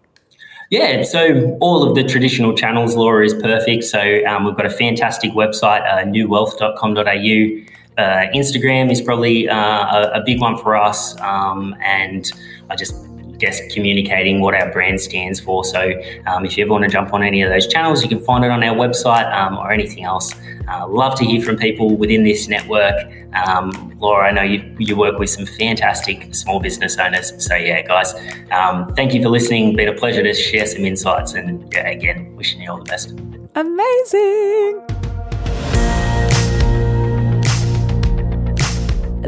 Yeah, 0.72 1.02
so 1.02 1.58
all 1.60 1.86
of 1.86 1.94
the 1.94 2.02
traditional 2.02 2.54
channels, 2.56 2.96
Laura 2.96 3.26
is 3.26 3.34
perfect. 3.34 3.84
So 3.84 4.24
um, 4.24 4.44
we've 4.46 4.56
got 4.56 4.64
a 4.64 4.70
fantastic 4.70 5.32
website, 5.32 5.86
uh, 5.86 6.02
newwealth.com.au. 6.04 8.02
Uh, 8.02 8.30
Instagram 8.34 8.90
is 8.90 9.02
probably 9.02 9.50
uh, 9.50 9.54
a, 9.54 10.10
a, 10.14 10.22
big 10.24 10.40
one 10.40 10.56
for 10.56 10.74
us. 10.74 11.20
Um, 11.20 11.76
and 11.82 12.32
I 12.70 12.76
just 12.76 12.94
guess 13.42 13.60
communicating 13.74 14.40
what 14.40 14.54
our 14.54 14.72
brand 14.72 15.00
stands 15.00 15.40
for. 15.40 15.64
So 15.64 15.92
um, 16.26 16.46
if 16.46 16.56
you 16.56 16.64
ever 16.64 16.72
want 16.72 16.84
to 16.84 16.90
jump 16.90 17.12
on 17.12 17.22
any 17.22 17.42
of 17.42 17.50
those 17.50 17.66
channels, 17.66 18.02
you 18.02 18.08
can 18.08 18.20
find 18.20 18.44
it 18.44 18.50
on 18.50 18.62
our 18.62 18.74
website 18.74 19.30
um, 19.34 19.58
or 19.58 19.72
anything 19.72 20.04
else. 20.04 20.32
Uh, 20.68 20.86
love 20.86 21.18
to 21.18 21.24
hear 21.24 21.42
from 21.42 21.56
people 21.56 21.96
within 21.96 22.22
this 22.22 22.48
network. 22.48 22.94
Um, 23.34 23.92
Laura, 23.98 24.28
I 24.28 24.30
know 24.30 24.42
you, 24.42 24.76
you 24.78 24.96
work 24.96 25.18
with 25.18 25.28
some 25.28 25.44
fantastic 25.44 26.34
small 26.34 26.60
business 26.60 26.96
owners. 26.98 27.44
So 27.44 27.56
yeah, 27.56 27.82
guys, 27.82 28.14
um, 28.52 28.94
thank 28.94 29.12
you 29.12 29.22
for 29.22 29.28
listening. 29.28 29.74
Been 29.74 29.88
a 29.88 29.94
pleasure 29.94 30.22
to 30.22 30.34
share 30.34 30.66
some 30.66 30.84
insights 30.84 31.34
and 31.34 31.70
yeah, 31.74 31.88
again, 31.88 32.34
wishing 32.36 32.62
you 32.62 32.70
all 32.70 32.78
the 32.78 32.84
best. 32.84 33.10
Amazing. 33.56 35.01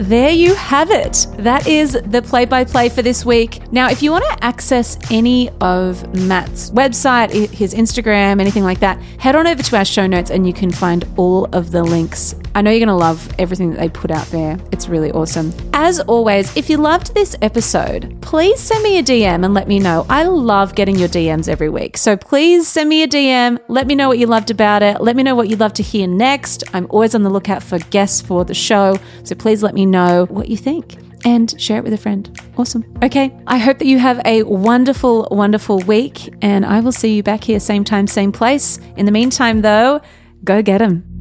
There 0.04 0.28
you 0.28 0.54
have 0.54 0.90
it. 0.90 1.26
That 1.38 1.66
is 1.66 1.92
the 1.92 2.20
play 2.20 2.44
by 2.44 2.64
play 2.64 2.90
for 2.90 3.00
this 3.00 3.24
week. 3.24 3.72
Now, 3.72 3.88
if 3.88 4.02
you 4.02 4.10
want 4.10 4.24
to 4.24 4.44
access 4.44 4.98
any 5.10 5.48
of 5.62 6.14
Matt's 6.14 6.70
website, 6.72 7.30
his 7.30 7.72
Instagram, 7.72 8.38
anything 8.38 8.64
like 8.64 8.80
that, 8.80 9.00
head 9.18 9.34
on 9.34 9.46
over 9.46 9.62
to 9.62 9.76
our 9.78 9.84
show 9.86 10.06
notes 10.06 10.30
and 10.30 10.46
you 10.46 10.52
can 10.52 10.70
find 10.70 11.06
all 11.16 11.46
of 11.54 11.70
the 11.70 11.82
links. 11.82 12.34
I 12.54 12.62
know 12.62 12.70
you're 12.70 12.86
going 12.86 12.88
to 12.88 12.94
love 12.94 13.34
everything 13.38 13.70
that 13.70 13.78
they 13.78 13.88
put 13.88 14.10
out 14.10 14.26
there. 14.26 14.58
It's 14.70 14.88
really 14.88 15.10
awesome. 15.10 15.52
As 15.72 15.98
always, 16.00 16.56
if 16.56 16.70
you 16.70 16.76
loved 16.76 17.12
this 17.14 17.34
episode, 17.42 18.16
please 18.20 18.60
send 18.60 18.84
me 18.84 18.98
a 18.98 19.02
DM 19.02 19.44
and 19.44 19.54
let 19.54 19.66
me 19.66 19.80
know. 19.80 20.06
I 20.08 20.22
love 20.22 20.74
getting 20.76 20.96
your 20.96 21.08
DMs 21.08 21.48
every 21.48 21.68
week. 21.68 21.96
So 21.96 22.16
please 22.16 22.68
send 22.68 22.88
me 22.88 23.02
a 23.02 23.08
DM. 23.08 23.58
Let 23.66 23.88
me 23.88 23.96
know 23.96 24.06
what 24.06 24.18
you 24.18 24.26
loved 24.26 24.52
about 24.52 24.84
it. 24.84 25.00
Let 25.00 25.16
me 25.16 25.24
know 25.24 25.34
what 25.34 25.48
you'd 25.48 25.58
love 25.58 25.72
to 25.74 25.82
hear 25.82 26.06
next. 26.06 26.62
I'm 26.72 26.86
always 26.90 27.14
on 27.14 27.22
the 27.22 27.30
lookout 27.30 27.62
for 27.62 27.78
guests 27.78 28.20
for 28.20 28.44
the 28.44 28.54
show. 28.54 28.98
So 29.24 29.34
please 29.34 29.62
let 29.62 29.74
me 29.74 29.84
know 29.94 30.26
what 30.26 30.48
you 30.48 30.56
think 30.56 30.96
and 31.24 31.58
share 31.60 31.78
it 31.78 31.84
with 31.84 31.92
a 31.92 31.98
friend. 31.98 32.22
Awesome. 32.58 32.84
Okay. 33.02 33.34
I 33.46 33.58
hope 33.58 33.78
that 33.78 33.86
you 33.86 33.98
have 33.98 34.20
a 34.24 34.42
wonderful, 34.42 35.28
wonderful 35.30 35.78
week, 35.80 36.34
and 36.42 36.66
I 36.66 36.80
will 36.80 36.92
see 36.92 37.14
you 37.16 37.22
back 37.22 37.44
here, 37.44 37.60
same 37.60 37.84
time, 37.84 38.06
same 38.06 38.32
place. 38.32 38.78
In 38.96 39.06
the 39.06 39.12
meantime, 39.12 39.62
though, 39.62 40.00
go 40.44 40.62
get 40.62 40.78
them. 40.78 41.13